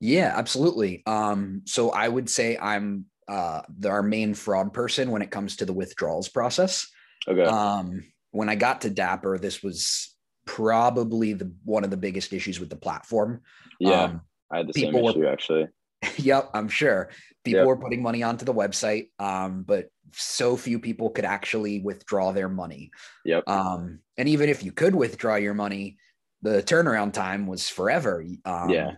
Yeah, 0.00 0.32
absolutely. 0.34 1.02
Um, 1.06 1.62
so 1.66 1.90
I 1.90 2.08
would 2.08 2.30
say 2.30 2.56
I'm 2.56 3.06
uh, 3.28 3.62
the, 3.78 3.90
our 3.90 4.02
main 4.02 4.34
fraud 4.34 4.72
person 4.72 5.10
when 5.10 5.22
it 5.22 5.30
comes 5.30 5.56
to 5.56 5.66
the 5.66 5.72
withdrawals 5.72 6.28
process. 6.28 6.88
Okay. 7.26 7.42
Um, 7.42 8.04
when 8.30 8.48
I 8.48 8.54
got 8.54 8.82
to 8.82 8.90
Dapper, 8.90 9.38
this 9.38 9.62
was 9.62 10.14
probably 10.46 11.34
the 11.34 11.52
one 11.64 11.84
of 11.84 11.90
the 11.90 11.96
biggest 11.96 12.32
issues 12.32 12.58
with 12.58 12.70
the 12.70 12.76
platform. 12.76 13.42
Yeah, 13.80 14.04
Um, 14.04 14.22
I 14.50 14.58
had 14.58 14.68
the 14.68 14.72
same 14.72 14.94
issue 14.94 15.18
were- 15.20 15.28
actually. 15.28 15.68
yep, 16.16 16.50
I'm 16.54 16.68
sure 16.68 17.10
people 17.44 17.60
Yep. 17.60 17.66
were 17.66 17.76
putting 17.76 18.02
money 18.02 18.22
onto 18.22 18.44
the 18.44 18.54
website, 18.54 19.08
um, 19.18 19.64
but 19.64 19.88
so 20.12 20.56
few 20.56 20.78
people 20.78 21.10
could 21.10 21.24
actually 21.24 21.80
withdraw 21.80 22.30
their 22.32 22.48
money. 22.48 22.92
Yep. 23.24 23.48
Um, 23.48 23.98
and 24.16 24.28
even 24.28 24.48
if 24.48 24.62
you 24.62 24.70
could 24.70 24.94
withdraw 24.94 25.34
your 25.34 25.54
money, 25.54 25.98
the 26.42 26.62
turnaround 26.62 27.12
time 27.12 27.46
was 27.46 27.68
forever. 27.68 28.24
Um, 28.44 28.70
Yeah. 28.70 28.92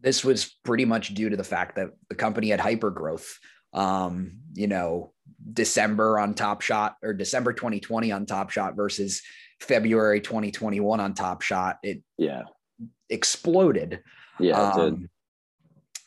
This 0.00 0.22
was 0.22 0.54
pretty 0.64 0.84
much 0.84 1.14
due 1.14 1.30
to 1.30 1.36
the 1.36 1.44
fact 1.44 1.76
that 1.76 1.88
the 2.10 2.14
company 2.14 2.50
had 2.50 2.60
hyper 2.60 2.90
growth. 2.90 3.38
Um, 3.72 4.40
you 4.52 4.66
know, 4.66 5.14
December 5.52 6.18
on 6.18 6.34
Top 6.34 6.60
Shot 6.60 6.96
or 7.02 7.14
December 7.14 7.52
2020 7.54 8.12
on 8.12 8.26
Top 8.26 8.50
Shot 8.50 8.76
versus 8.76 9.22
February 9.60 10.20
2021 10.20 11.00
on 11.00 11.14
Top 11.14 11.40
Shot, 11.42 11.78
it 11.82 12.02
Yeah. 12.18 12.42
exploded. 13.08 14.02
Yeah. 14.38 14.60
Um, 14.60 15.08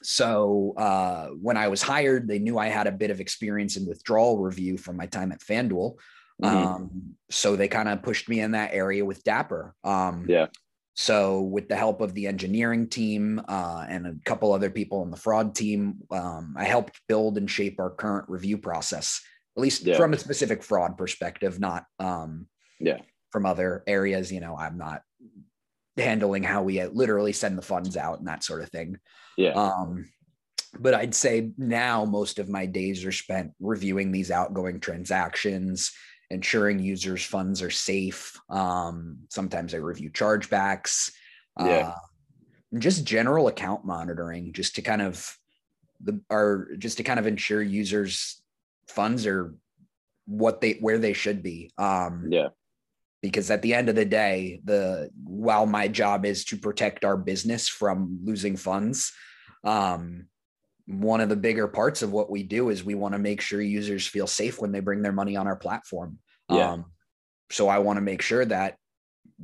so 0.04 0.74
uh, 0.78 1.28
when 1.42 1.58
I 1.58 1.68
was 1.68 1.82
hired, 1.82 2.28
they 2.28 2.40
knew 2.40 2.58
I 2.58 2.68
had 2.68 2.88
a 2.88 2.92
bit 2.92 3.10
of 3.10 3.20
experience 3.20 3.78
in 3.78 3.88
withdrawal 3.88 4.38
review 4.38 4.78
from 4.78 4.96
my 4.96 5.08
time 5.08 5.32
at 5.32 5.40
FanDuel. 5.42 5.96
Mhm. 6.42 6.48
Um, 6.48 7.16
so 7.30 7.56
they 7.56 7.68
kind 7.68 7.90
of 7.90 8.04
pushed 8.04 8.30
me 8.30 8.40
in 8.42 8.52
that 8.52 8.74
area 8.74 9.04
with 9.04 9.24
Dapper. 9.24 9.74
Um, 9.84 10.26
Yeah. 10.28 10.48
So 11.00 11.42
with 11.42 11.70
the 11.70 11.76
help 11.76 12.02
of 12.02 12.16
the 12.16 12.26
engineering 12.26 12.90
team 12.90 13.40
uh, 13.48 13.86
and 13.88 14.08
a 14.08 14.16
couple 14.26 14.52
other 14.52 14.72
people 14.72 15.04
in 15.04 15.12
the 15.12 15.18
fraud 15.18 15.54
team, 15.54 16.00
um, 16.10 16.56
I 16.58 16.64
helped 16.64 17.00
build 17.08 17.38
and 17.38 17.50
shape 17.50 17.80
our 17.80 17.92
current 17.92 18.28
review 18.30 18.58
process, 18.58 19.22
at 19.56 19.62
least 19.62 19.84
Yeah. 19.84 19.96
from 19.96 20.14
a 20.14 20.18
specific 20.18 20.64
fraud 20.64 20.98
perspective, 20.98 21.60
not 21.60 21.86
um, 22.00 22.48
Yeah. 22.80 22.98
from 23.32 23.46
other 23.46 23.84
areas. 23.86 24.32
You 24.32 24.40
know, 24.40 24.58
I'm 24.58 24.80
not 24.80 25.04
handling 25.98 26.42
how 26.42 26.64
we 26.64 26.84
literally 26.88 27.34
send 27.34 27.60
the 27.60 27.64
funds 27.64 27.96
out 27.96 28.18
and 28.18 28.28
that 28.28 28.44
sort 28.44 28.62
of 28.64 28.70
thing. 28.70 28.98
Yeah. 29.38 29.52
Um, 29.54 30.10
but 30.80 30.96
I'd 30.96 31.16
say 31.16 31.52
now 31.58 32.06
most 32.06 32.40
of 32.40 32.50
my 32.50 32.66
days 32.66 33.06
are 33.06 33.12
spent 33.12 33.52
reviewing 33.60 34.12
these 34.12 34.32
outgoing 34.32 34.80
transactions, 34.80 35.92
ensuring 36.30 36.80
users' 36.80 37.24
funds 37.26 37.62
are 37.62 37.70
safe. 37.72 38.40
Um, 38.50 39.20
sometimes 39.30 39.74
I 39.74 39.78
review 39.78 40.10
chargebacks, 40.12 41.12
Yeah. 41.60 41.66
uh, 41.66 41.96
and 42.72 42.82
just 42.82 43.06
general 43.06 43.48
account 43.48 43.86
monitoring, 43.86 44.54
just 44.54 44.76
to 44.76 44.82
kind 44.82 45.02
of 45.02 45.38
the 46.02 46.20
are 46.30 46.70
just 46.78 46.98
to 46.98 47.04
kind 47.04 47.20
of 47.20 47.28
ensure 47.28 47.62
users' 47.62 48.42
funds 48.88 49.26
are 49.26 49.56
what 50.26 50.60
they 50.62 50.74
where 50.74 50.98
they 51.00 51.14
should 51.14 51.42
be. 51.42 51.72
Um, 51.78 52.28
yeah. 52.30 52.50
because 53.22 53.50
at 53.50 53.62
the 53.64 53.74
end 53.74 53.90
of 53.90 53.96
the 53.96 54.06
day 54.06 54.62
the 54.64 55.10
while 55.24 55.66
my 55.66 55.88
job 55.88 56.24
is 56.26 56.46
to 56.46 56.56
protect 56.58 57.04
our 57.04 57.18
business 57.18 57.68
from 57.68 58.20
losing 58.24 58.56
funds 58.56 59.12
um 59.64 60.28
one 60.88 61.22
of 61.22 61.30
the 61.30 61.36
bigger 61.36 61.68
parts 61.68 62.02
of 62.02 62.12
what 62.12 62.30
we 62.32 62.44
do 62.44 62.70
is 62.70 62.84
we 62.84 62.96
want 62.96 63.14
to 63.14 63.20
make 63.20 63.42
sure 63.42 63.62
users 63.62 64.08
feel 64.08 64.26
safe 64.28 64.60
when 64.62 64.72
they 64.72 64.80
bring 64.80 65.02
their 65.02 65.12
money 65.12 65.36
on 65.36 65.46
our 65.48 65.56
platform 65.56 66.18
Yeah. 66.50 66.74
um 66.74 66.86
so 67.52 67.68
i 67.68 67.78
want 67.80 67.98
to 67.98 68.02
make 68.02 68.22
sure 68.22 68.46
that 68.46 68.78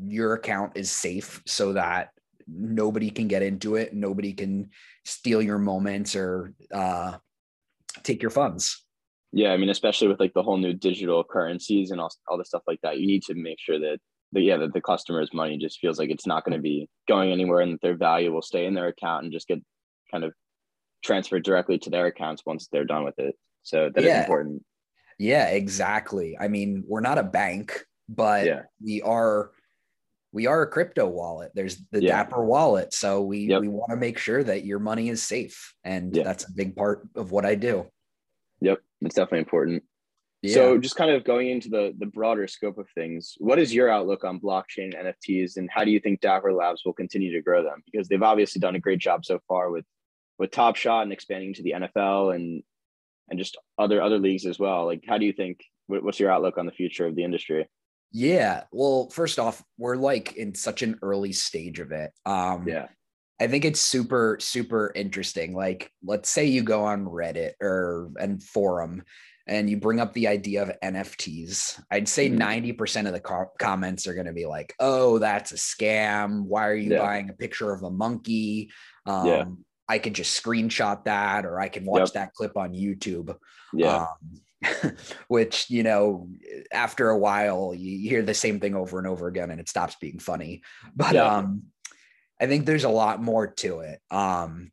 your 0.08 0.34
account 0.34 0.72
is 0.76 0.90
safe 0.90 1.42
so 1.46 1.74
that 1.74 2.10
nobody 2.48 3.10
can 3.10 3.28
get 3.28 3.42
into 3.44 3.76
it 3.76 3.94
nobody 3.94 4.34
can 4.34 4.70
steal 5.06 5.42
your 5.42 5.60
moments 5.60 6.16
or 6.16 6.54
uh 6.74 7.18
take 8.04 8.22
your 8.22 8.32
funds 8.32 8.86
Yeah, 9.34 9.52
I 9.52 9.58
mean, 9.58 9.70
especially 9.70 10.08
with 10.10 10.20
like 10.20 10.34
the 10.34 10.44
whole 10.44 10.58
new 10.58 10.74
digital 10.74 11.24
currencies 11.24 11.90
and 11.92 12.00
all, 12.00 12.12
all 12.28 12.38
the 12.38 12.46
stuff 12.46 12.62
like 12.68 12.80
that, 12.84 13.00
you 13.00 13.08
need 13.08 13.24
to 13.24 13.34
make 13.34 13.60
sure 13.60 13.80
that 13.80 13.98
the 14.32 14.42
yeah 14.42 14.58
that 14.58 14.74
the 14.74 14.82
customer's 14.82 15.34
money 15.34 15.58
just 15.58 15.80
feels 15.80 15.98
like 16.00 16.12
it's 16.12 16.28
not 16.28 16.44
going 16.46 16.56
to 16.58 16.62
be 16.62 16.88
going 17.08 17.32
anywhere 17.32 17.62
and 17.62 17.74
that 17.74 17.82
their 17.82 17.98
value 17.98 18.32
will 18.32 18.42
stay 18.44 18.66
in 18.68 18.74
their 18.76 18.88
account 18.88 19.24
and 19.24 19.34
just 19.34 19.48
get 19.48 19.60
kind 20.12 20.24
of 20.24 20.34
transferred 21.04 21.44
directly 21.44 21.78
to 21.80 21.90
their 21.90 22.08
accounts 22.08 22.44
once 22.46 22.68
they're 22.72 22.86
done 22.86 23.04
with 23.04 23.20
it. 23.20 23.36
So 23.64 23.90
that 23.94 24.04
is 24.04 24.08
Yeah. 24.08 24.22
important. 24.22 24.66
Yeah, 25.20 25.50
exactly. 25.50 26.38
I 26.40 26.48
mean, 26.48 26.84
we're 26.88 27.02
not 27.02 27.18
a 27.18 27.24
bank, 27.24 27.86
but 28.10 28.46
Yeah. 28.46 28.64
we 28.84 29.02
are 29.02 29.52
we 30.36 30.48
are 30.48 30.64
a 30.64 30.68
crypto 30.68 31.08
wallet. 31.08 31.52
There's 31.54 31.78
the 31.92 32.02
Yeah. 32.02 32.24
Dapper 32.24 32.44
wallet. 32.44 32.92
So 32.92 33.22
we 33.22 33.42
Yep. 33.42 33.62
we 33.62 33.68
want 33.68 33.92
to 33.92 33.96
make 33.96 34.18
sure 34.18 34.44
that 34.44 34.66
your 34.66 34.80
money 34.80 35.10
is 35.10 35.22
safe. 35.22 35.76
And 35.84 36.12
that's 36.12 36.50
a 36.50 36.52
big 36.52 36.76
part 36.76 37.08
of 37.14 37.32
what 37.32 37.46
I 37.46 37.54
do. 37.54 37.92
Yep, 38.62 38.80
it's 39.02 39.14
definitely 39.14 39.40
important. 39.40 39.84
Yeah. 40.42 40.56
So 40.56 40.80
just 40.80 40.96
kind 40.96 41.12
of 41.12 41.24
going 41.24 41.50
into 41.50 41.70
the 41.70 41.94
the 42.00 42.08
broader 42.08 42.48
scope 42.48 42.80
of 42.80 42.90
things, 42.96 43.36
what 43.38 43.60
is 43.60 43.76
your 43.76 43.90
outlook 43.90 44.24
on 44.24 44.40
blockchain 44.40 44.96
NFTs 44.96 45.58
and 45.58 45.70
how 45.70 45.84
do 45.84 45.92
you 45.92 46.00
think 46.00 46.20
Dapper 46.20 46.52
Labs 46.52 46.84
will 46.84 46.94
continue 46.94 47.32
to 47.32 47.42
grow 47.42 47.62
them? 47.64 47.84
Because 47.86 48.08
they've 48.08 48.24
obviously 48.24 48.60
done 48.60 48.76
a 48.76 48.80
great 48.80 49.00
job 49.00 49.26
so 49.26 49.40
far 49.48 49.70
with 49.70 49.86
with 50.40 50.52
Top 50.52 50.76
Shot 50.76 51.04
and 51.04 51.14
expanding 51.14 51.54
to 51.56 51.64
the 51.64 51.72
NFL 51.74 52.36
and 52.36 52.64
and 53.30 53.40
just 53.40 53.58
other 53.78 54.02
other 54.02 54.20
leagues 54.20 54.46
as 54.46 54.60
well. 54.60 54.86
Like 54.86 55.04
how 55.08 55.18
do 55.18 55.26
you 55.26 55.34
think 55.34 55.62
what's 55.88 56.20
your 56.20 56.32
outlook 56.32 56.58
on 56.58 56.66
the 56.66 56.72
future 56.72 57.06
of 57.06 57.16
the 57.16 57.24
industry? 57.24 57.68
yeah. 58.16 58.64
Well, 58.72 59.10
first 59.10 59.40
off, 59.40 59.64
we're 59.80 59.96
like 59.96 60.36
in 60.36 60.54
such 60.54 60.84
an 60.84 61.00
early 61.02 61.32
stage 61.34 61.80
of 61.80 61.92
it. 61.92 62.12
Um 62.26 62.68
Yeah. 62.68 62.88
I 63.42 63.48
think 63.48 63.66
it's 63.66 63.82
super, 63.82 64.38
super 64.40 64.92
interesting. 64.96 65.54
Like, 65.56 65.92
let's 66.04 66.30
say 66.30 66.46
you 66.46 66.62
go 66.62 66.84
on 66.86 67.06
Reddit 67.06 67.54
or 67.62 68.12
and 68.20 68.42
forum 68.42 69.04
and 69.48 69.70
you 69.70 69.78
bring 69.78 70.00
up 70.00 70.14
the 70.14 70.28
idea 70.28 70.62
of 70.62 70.72
NFTs. 70.82 71.82
I'd 71.92 72.08
say 72.08 72.30
Mhm. 72.30 72.38
90% 72.78 73.08
of 73.08 73.14
the 73.14 73.20
co- 73.20 73.52
comments 73.60 74.06
are 74.08 74.14
going 74.14 74.28
to 74.28 74.34
be 74.34 74.46
like, 74.46 74.74
oh, 74.80 75.18
that's 75.20 75.52
a 75.52 75.56
scam. 75.56 76.44
Why 76.44 76.68
are 76.68 76.76
you 76.76 76.92
Yeah. 76.92 77.00
buying 77.00 77.30
a 77.30 77.34
picture 77.34 77.74
of 77.74 77.84
a 77.84 77.90
monkey? 77.90 78.70
Um, 79.06 79.28
Yeah. 79.28 79.46
I 79.88 80.00
could 80.00 80.14
just 80.14 80.42
screenshot 80.42 81.06
that 81.06 81.46
or 81.46 81.60
I 81.60 81.70
can 81.70 81.86
watch 81.86 82.00
Yep. 82.02 82.14
that 82.14 82.34
clip 82.34 82.58
on 82.58 82.74
YouTube. 82.74 83.36
Yeah. 83.74 84.08
Um, 84.64 84.96
which, 85.28 85.70
you 85.70 85.84
know, 85.84 86.30
after 86.72 87.10
a 87.10 87.18
while, 87.18 87.74
you 87.76 88.10
hear 88.10 88.22
the 88.22 88.34
same 88.34 88.60
thing 88.62 88.76
over 88.76 88.98
and 88.98 89.08
over 89.08 89.28
again 89.28 89.52
and 89.52 89.60
it 89.60 89.68
stops 89.68 89.96
being 90.00 90.20
funny. 90.20 90.62
But 90.96 91.16
Yeah. 91.16 91.26
um, 91.26 91.64
I 92.40 92.48
think 92.48 92.66
there's 92.66 92.86
a 92.86 92.90
lot 92.90 93.22
more 93.22 93.48
to 93.48 93.82
it. 93.82 94.00
Um, 94.10 94.72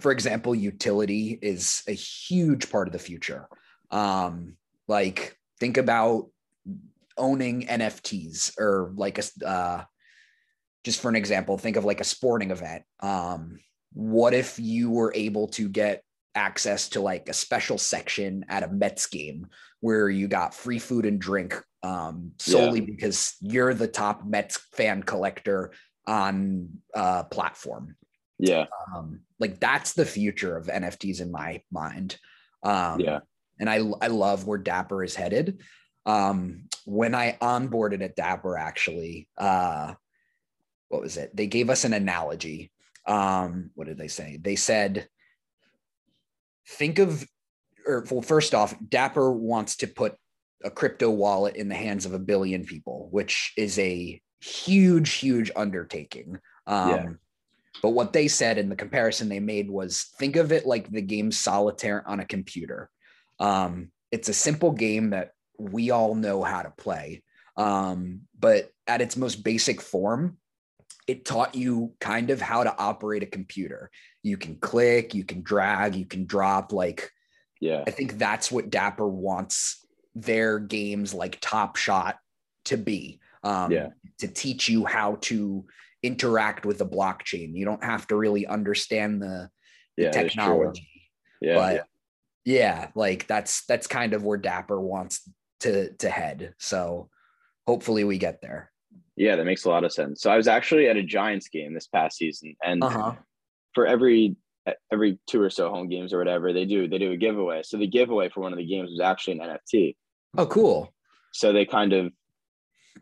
for 0.00 0.12
example, 0.12 0.54
utility 0.54 1.38
is 1.40 1.82
a 1.88 1.92
huge 1.92 2.70
part 2.70 2.88
of 2.88 2.92
the 2.92 2.98
future. 2.98 3.48
Um, 3.90 4.56
like, 4.88 5.36
think 5.60 5.76
about 5.76 6.28
owning 7.16 7.66
NFTs 7.66 8.58
or 8.58 8.92
like 8.96 9.18
a, 9.18 9.46
uh, 9.46 9.84
just 10.84 11.00
for 11.00 11.08
an 11.08 11.16
example, 11.16 11.58
think 11.58 11.76
of 11.76 11.84
like 11.84 12.00
a 12.00 12.04
sporting 12.04 12.50
event. 12.50 12.84
Um, 13.00 13.58
what 13.94 14.34
if 14.34 14.58
you 14.58 14.90
were 14.90 15.12
able 15.14 15.48
to 15.48 15.68
get 15.68 16.02
access 16.34 16.88
to 16.90 17.00
like 17.00 17.28
a 17.28 17.34
special 17.34 17.78
section 17.78 18.44
at 18.48 18.62
a 18.62 18.68
Mets 18.68 19.06
game 19.06 19.48
where 19.80 20.08
you 20.08 20.28
got 20.28 20.54
free 20.54 20.78
food 20.78 21.04
and 21.04 21.20
drink 21.20 21.60
um, 21.82 22.32
solely 22.38 22.80
because 22.80 23.34
you're 23.40 23.74
the 23.74 23.88
top 23.88 24.24
Mets 24.24 24.56
fan 24.72 25.02
collector 25.02 25.72
on 26.06 26.68
a 26.94 27.24
platform. 27.24 27.96
yeah. 28.38 28.66
Um, 28.94 29.20
like 29.38 29.60
that's 29.60 29.92
the 29.92 30.04
future 30.04 30.56
of 30.56 30.66
NFTs 30.66 31.20
in 31.20 31.30
my 31.30 31.62
mind. 31.70 32.16
Um, 32.62 33.00
Yeah. 33.00 33.20
And 33.58 33.68
I, 33.68 33.76
I 34.00 34.08
love 34.08 34.46
where 34.46 34.58
Dapper 34.58 35.04
is 35.04 35.14
headed. 35.14 35.62
Um, 36.06 36.64
when 36.84 37.14
I 37.14 37.36
onboarded 37.40 38.02
at 38.02 38.16
Dapper, 38.16 38.56
actually, 38.56 39.28
uh, 39.36 39.94
what 40.88 41.02
was 41.02 41.16
it? 41.16 41.34
They 41.34 41.46
gave 41.46 41.70
us 41.70 41.84
an 41.84 41.92
analogy. 41.92 42.72
Um, 43.06 43.70
what 43.74 43.86
did 43.86 43.98
they 43.98 44.08
say? 44.08 44.38
They 44.40 44.56
said, 44.56 45.08
think 46.68 46.98
of, 46.98 47.26
or 47.86 48.04
well, 48.10 48.22
first 48.22 48.54
off, 48.54 48.74
Dapper 48.88 49.32
wants 49.32 49.76
to 49.76 49.86
put 49.86 50.14
a 50.64 50.70
crypto 50.70 51.10
wallet 51.10 51.56
in 51.56 51.68
the 51.68 51.74
hands 51.74 52.06
of 52.06 52.14
a 52.14 52.18
billion 52.18 52.64
people, 52.64 53.08
which 53.10 53.52
is 53.56 53.78
a 53.78 54.20
huge, 54.40 55.14
huge 55.14 55.50
undertaking. 55.56 56.38
Um, 56.66 56.88
Yeah. 56.88 57.08
But 57.80 57.90
what 57.90 58.12
they 58.12 58.28
said 58.28 58.58
and 58.58 58.70
the 58.70 58.76
comparison 58.76 59.28
they 59.28 59.40
made 59.40 59.68
was 59.68 60.12
think 60.18 60.36
of 60.36 60.52
it 60.52 60.66
like 60.66 60.90
the 60.90 61.00
game 61.00 61.32
solitaire 61.32 62.06
on 62.06 62.20
a 62.20 62.24
computer. 62.24 62.90
Um, 63.40 63.90
it's 64.12 64.28
a 64.28 64.34
simple 64.34 64.72
game 64.72 65.10
that 65.10 65.32
we 65.58 65.90
all 65.90 66.14
know 66.14 66.42
how 66.42 66.62
to 66.62 66.70
play. 66.70 67.22
Um, 67.56 68.20
but 68.38 68.70
at 68.86 69.00
its 69.00 69.16
most 69.16 69.42
basic 69.42 69.80
form, 69.80 70.36
it 71.06 71.24
taught 71.24 71.54
you 71.54 71.94
kind 72.00 72.30
of 72.30 72.40
how 72.40 72.64
to 72.64 72.76
operate 72.78 73.22
a 73.22 73.26
computer. 73.26 73.90
You 74.22 74.36
can 74.36 74.56
click, 74.56 75.14
you 75.14 75.24
can 75.24 75.42
drag, 75.42 75.96
you 75.96 76.06
can 76.06 76.26
drop. 76.26 76.72
Like, 76.72 77.10
Yeah. 77.60 77.84
I 77.86 77.90
think 77.90 78.18
that's 78.18 78.52
what 78.52 78.70
Dapper 78.70 79.08
wants 79.08 79.84
their 80.14 80.58
games 80.58 81.12
like 81.14 81.38
Top 81.40 81.76
Shot 81.76 82.18
to 82.66 82.76
be. 82.76 83.20
Um, 83.42 83.72
Yeah. 83.72 83.88
To 84.18 84.28
teach 84.28 84.68
you 84.68 84.84
how 84.84 85.16
to 85.22 85.66
interact 86.02 86.64
with 86.66 86.78
the 86.78 86.86
blockchain. 86.86 87.54
You 87.56 87.64
don't 87.64 87.82
have 87.84 88.06
to 88.08 88.16
really 88.16 88.46
understand 88.46 89.20
the, 89.22 89.50
the 89.96 90.04
Yeah. 90.04 90.10
technology 90.10 90.88
Yeah. 91.40 91.54
but 91.54 91.86
yeah. 92.44 92.90
like 92.94 93.26
that's 93.26 93.64
that's 93.66 93.86
kind 93.86 94.14
of 94.14 94.24
where 94.24 94.38
dapper 94.38 94.80
wants 94.80 95.28
to 95.60 95.92
to 95.94 96.10
head 96.10 96.54
so 96.58 97.08
hopefully 97.68 98.02
we 98.02 98.18
get 98.18 98.40
there 98.42 98.71
Yeah, 99.16 99.36
that 99.36 99.44
makes 99.44 99.64
a 99.64 99.68
lot 99.68 99.84
of 99.84 99.92
sense. 99.92 100.22
So 100.22 100.30
I 100.30 100.36
was 100.36 100.48
actually 100.48 100.88
at 100.88 100.96
a 100.96 101.02
Giants 101.02 101.48
game 101.48 101.74
this 101.74 101.86
past 101.86 102.16
season, 102.16 102.54
and 102.64 102.82
uh-huh 102.82 103.14
for 103.74 103.86
every 103.86 104.36
every 104.92 105.18
two 105.26 105.42
or 105.42 105.50
so 105.50 105.70
home 105.70 105.88
games 105.88 106.12
or 106.12 106.18
whatever 106.18 106.52
they 106.52 106.64
do, 106.64 106.86
they 106.86 106.98
do 106.98 107.10
a 107.10 107.16
giveaway. 107.16 107.62
So 107.64 107.76
the 107.76 107.86
giveaway 107.86 108.28
for 108.28 108.40
one 108.40 108.52
of 108.52 108.58
the 108.58 108.66
games 108.66 108.90
was 108.90 109.00
actually 109.00 109.40
an 109.40 109.58
NFT. 109.72 109.96
oh 110.38 110.46
cool 110.46 110.92
So 111.32 111.52
they 111.52 111.66
kind 111.66 111.92
of, 111.92 112.12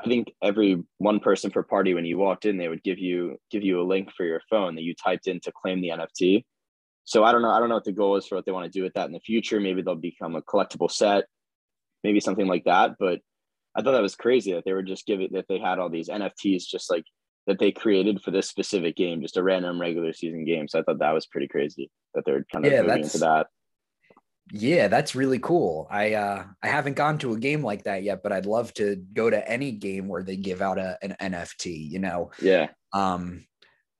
I 0.00 0.08
think 0.08 0.32
every 0.42 0.82
one 0.96 1.20
person 1.20 1.50
per 1.50 1.62
party 1.62 1.92
when 1.92 2.06
you 2.06 2.16
walked 2.16 2.46
in, 2.46 2.56
they 2.56 2.68
would 2.68 2.82
give 2.82 2.98
you 2.98 3.36
give 3.50 3.62
you 3.62 3.80
a 3.80 3.84
link 3.84 4.10
for 4.16 4.24
your 4.24 4.40
phone 4.48 4.74
that 4.76 4.82
you 4.82 4.94
typed 4.94 5.26
in 5.26 5.40
to 5.40 5.52
claim 5.52 5.82
the 5.82 5.90
NFT. 5.90 6.44
So 7.04 7.24
I 7.24 7.32
don't 7.32 7.42
know. 7.42 7.50
I 7.50 7.58
don't 7.58 7.68
know 7.68 7.74
what 7.74 7.84
the 7.84 7.92
goal 7.92 8.16
is 8.16 8.26
for 8.26 8.36
what 8.36 8.46
they 8.46 8.52
want 8.52 8.72
to 8.72 8.78
do 8.78 8.82
with 8.82 8.94
that 8.94 9.06
in 9.06 9.12
the 9.12 9.20
future. 9.20 9.60
Maybe 9.60 9.82
they'll 9.82 9.96
become 9.96 10.36
a 10.36 10.42
collectible 10.42 10.90
set, 10.90 11.24
maybe 12.04 12.20
something 12.20 12.46
like 12.46 12.64
that. 12.64 12.96
But 12.98 13.20
I 13.76 13.82
thought 13.82 13.92
that 13.92 14.02
was 14.02 14.16
crazy 14.16 14.52
that 14.52 14.64
they 14.64 14.72
were 14.72 14.82
just 14.82 15.06
giving 15.06 15.28
that 15.32 15.46
they 15.48 15.58
had 15.58 15.78
all 15.78 15.88
these 15.90 16.08
NFTs 16.08 16.64
just 16.66 16.90
like 16.90 17.04
that 17.46 17.58
they 17.58 17.72
created 17.72 18.20
for 18.22 18.30
this 18.30 18.48
specific 18.48 18.96
game, 18.96 19.22
just 19.22 19.36
a 19.36 19.42
random 19.42 19.80
regular 19.80 20.12
season 20.12 20.44
game. 20.44 20.68
So 20.68 20.78
I 20.78 20.82
thought 20.82 20.98
that 20.98 21.12
was 21.14 21.26
pretty 21.26 21.48
crazy 21.48 21.90
that 22.14 22.24
they're 22.24 22.44
kind 22.52 22.66
of 22.66 22.72
Yeah, 22.72 22.82
moving 22.82 22.88
that's- 22.88 23.14
into 23.14 23.24
that. 23.26 23.46
yeah 24.52 24.88
that's 24.88 25.14
really 25.14 25.38
cool 25.38 25.86
i 25.92 26.14
uh 26.14 26.44
i 26.60 26.66
haven't 26.66 26.96
gone 26.96 27.16
to 27.18 27.32
a 27.34 27.38
game 27.38 27.62
like 27.62 27.84
that 27.84 28.02
yet 28.02 28.20
but 28.20 28.32
i'd 28.32 28.46
love 28.46 28.74
to 28.74 28.96
go 29.12 29.30
to 29.30 29.48
any 29.48 29.70
game 29.70 30.08
where 30.08 30.24
they 30.24 30.36
give 30.36 30.60
out 30.60 30.76
a, 30.76 30.98
an 31.02 31.14
nft 31.32 31.66
you 31.66 32.00
know 32.00 32.32
Yeah, 32.42 32.66
um 32.92 33.46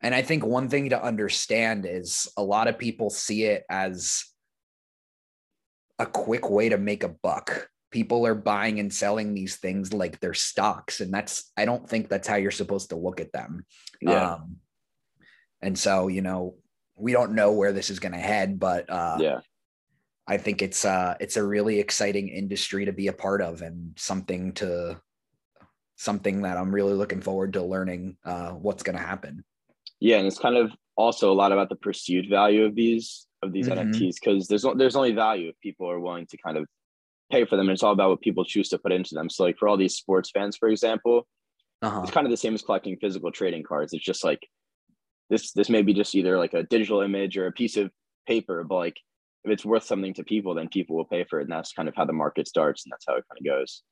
and 0.03 0.13
i 0.13 0.23
think 0.23 0.45
one 0.45 0.69
thing 0.69 0.91
to 0.91 1.01
understand 1.01 1.87
is 1.87 2.29
a 2.37 2.43
lot 2.43 2.67
of 2.67 2.79
people 2.79 3.11
see 3.11 3.45
it 3.45 3.63
as 3.71 4.25
a 6.01 6.07
quick 6.07 6.51
way 6.51 6.69
to 6.71 6.79
make 6.79 7.05
a 7.05 7.09
buck 7.23 7.69
people 7.91 8.27
are 8.27 8.35
buying 8.35 8.79
and 8.81 8.93
selling 8.93 9.35
these 9.35 9.57
things 9.57 9.93
like 9.93 10.21
they're 10.21 10.35
stocks 10.35 11.01
and 11.01 11.13
that's 11.13 11.51
i 11.57 11.65
don't 11.65 11.89
think 11.89 12.09
that's 12.09 12.29
how 12.29 12.37
you're 12.37 12.51
supposed 12.51 12.91
to 12.91 12.97
look 12.97 13.21
at 13.21 13.33
them 13.33 13.65
yeah, 14.01 14.35
um 14.35 14.57
and 15.61 15.79
so 15.79 16.09
you 16.09 16.23
know 16.23 16.55
we 16.97 17.13
don't 17.13 17.35
know 17.35 17.53
where 17.53 17.73
this 17.73 17.91
is 17.91 17.99
going 17.99 18.13
to 18.13 18.19
head 18.19 18.59
but 18.59 18.89
uh 18.91 19.17
yeah. 19.21 19.41
i 20.27 20.37
think 20.37 20.63
it's 20.63 20.85
uh 20.85 21.15
it's 21.21 21.37
a 21.37 21.45
really 21.45 21.79
exciting 21.81 22.29
industry 22.29 22.85
to 22.85 22.93
be 22.93 23.09
a 23.09 23.13
part 23.13 23.43
of 23.43 23.63
and 23.63 23.93
something 23.97 24.53
to 24.53 25.01
something 25.97 26.43
that 26.43 26.57
i'm 26.57 26.75
really 26.75 26.95
looking 26.95 27.21
forward 27.21 27.53
to 27.53 27.63
learning 27.63 28.17
uh 28.25 28.51
what's 28.51 28.83
going 28.83 28.97
to 28.97 29.03
happen 29.03 29.45
Yeah, 30.01 30.17
and 30.17 30.27
it's 30.27 30.39
kind 30.39 30.57
of 30.57 30.73
also 30.97 31.31
a 31.31 31.37
lot 31.37 31.53
about 31.53 31.69
the 31.69 31.77
perceived 31.77 32.29
value 32.31 32.65
of 32.65 32.75
these 32.75 33.27
of 33.43 33.53
these 33.53 33.69
Mhm. 33.69 33.93
NFTs 33.93 34.17
because 34.21 34.49
there's 34.49 34.65
there's 34.77 34.97
only 34.97 35.13
value 35.13 35.49
if 35.49 35.59
people 35.61 35.91
are 35.91 36.01
willing 36.01 36.27
to 36.27 36.37
kind 36.37 36.57
of 36.57 36.67
pay 37.31 37.45
for 37.45 37.57
them. 37.57 37.69
And 37.69 37.75
it's 37.75 37.83
all 37.83 37.93
about 37.93 38.11
what 38.11 38.21
people 38.21 38.45
choose 38.45 38.69
to 38.71 38.79
put 38.79 38.93
into 38.93 39.15
them. 39.15 39.31
So 39.31 39.45
like 39.45 39.59
for 39.59 39.69
all 39.69 39.77
these 39.77 39.97
sports 39.97 40.31
fans, 40.31 40.57
for 40.57 40.69
example, 40.69 41.27
uh-huh 41.83 42.03
it's 42.03 42.11
kind 42.11 42.27
of 42.27 42.31
the 42.31 42.37
same 42.37 42.55
as 42.55 42.63
collecting 42.63 42.97
physical 43.01 43.33
trading 43.33 43.63
cards. 43.63 43.93
It's 43.93 44.05
just 44.05 44.23
like 44.25 44.47
this 45.31 45.53
this 45.53 45.71
may 45.71 45.83
be 45.83 45.95
just 45.95 46.15
either 46.15 46.37
like 46.39 46.55
a 46.55 46.63
digital 46.65 47.01
image 47.01 47.37
or 47.39 47.47
a 47.47 47.53
piece 47.53 47.77
of 47.77 47.91
paper, 48.27 48.65
but 48.65 48.77
like 48.77 48.97
if 49.45 49.51
it's 49.51 49.65
worth 49.65 49.85
something 49.85 50.13
to 50.15 50.25
people, 50.25 50.55
then 50.55 50.69
people 50.69 50.97
will 50.97 51.07
pay 51.07 51.25
for 51.25 51.41
it. 51.41 51.45
And 51.45 51.53
that's 51.53 51.73
kind 51.73 51.89
of 51.89 51.95
how 51.97 52.05
the 52.05 52.13
market 52.13 52.47
starts 52.47 52.85
and 52.85 52.93
that's 52.93 53.07
how 53.09 53.15
it 53.15 53.25
kind 53.31 53.39
of 53.41 53.45
goes. 53.47 53.83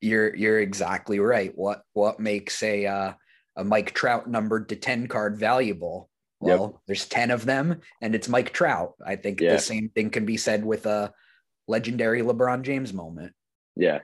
you're 0.00 0.34
you're 0.34 0.60
exactly 0.60 1.18
right 1.20 1.52
what 1.54 1.82
what 1.92 2.18
makes 2.20 2.62
a 2.62 2.86
uh 2.86 3.12
a 3.56 3.64
mike 3.64 3.92
trout 3.94 4.28
numbered 4.28 4.68
to 4.68 4.76
10 4.76 5.06
card 5.08 5.36
valuable 5.38 6.08
Yep. 6.42 6.58
well 6.58 6.82
there's 6.86 7.06
10 7.06 7.30
of 7.30 7.44
them 7.46 7.80
and 8.02 8.14
it's 8.14 8.28
mike 8.28 8.52
trout 8.52 8.92
i 9.06 9.14
think 9.16 9.40
Yeah. 9.40 9.52
the 9.52 9.58
same 9.60 9.88
thing 9.94 10.10
can 10.10 10.26
be 10.26 10.36
said 10.36 10.62
with 10.64 10.84
a 10.86 11.12
legendary 11.68 12.22
lebron 12.22 12.62
james 12.62 12.92
moment 12.92 13.32
Yeah. 13.76 14.00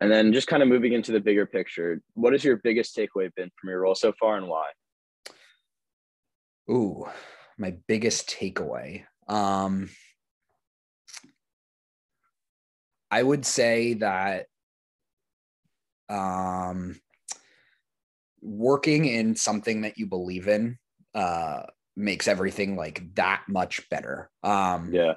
And 0.00 0.10
then 0.10 0.32
just 0.32 0.46
kind 0.46 0.62
of 0.62 0.68
moving 0.68 0.92
into 0.92 1.10
the 1.10 1.18
bigger 1.18 1.44
picture, 1.44 2.00
what 2.14 2.32
has 2.32 2.44
your 2.44 2.58
biggest 2.58 2.96
takeaway 2.96 3.34
been 3.34 3.50
from 3.60 3.70
your 3.70 3.80
role 3.80 3.96
so 3.96 4.12
far 4.12 4.36
and 4.36 4.46
why? 4.46 4.68
Ooh, 6.70 7.06
my 7.58 7.74
biggest 7.88 8.28
takeaway. 8.28 9.04
Um, 9.26 9.90
I 13.10 13.22
would 13.22 13.44
say 13.44 13.94
that 13.94 14.46
um, 16.08 17.00
working 18.40 19.06
in 19.06 19.34
something 19.34 19.80
that 19.80 19.98
you 19.98 20.06
believe 20.06 20.46
in 20.46 20.78
uh, 21.14 21.62
makes 21.96 22.28
everything 22.28 22.76
like 22.76 23.14
that 23.16 23.42
much 23.48 23.88
better. 23.90 24.30
Um, 24.44 24.92
Yeah. 24.92 25.14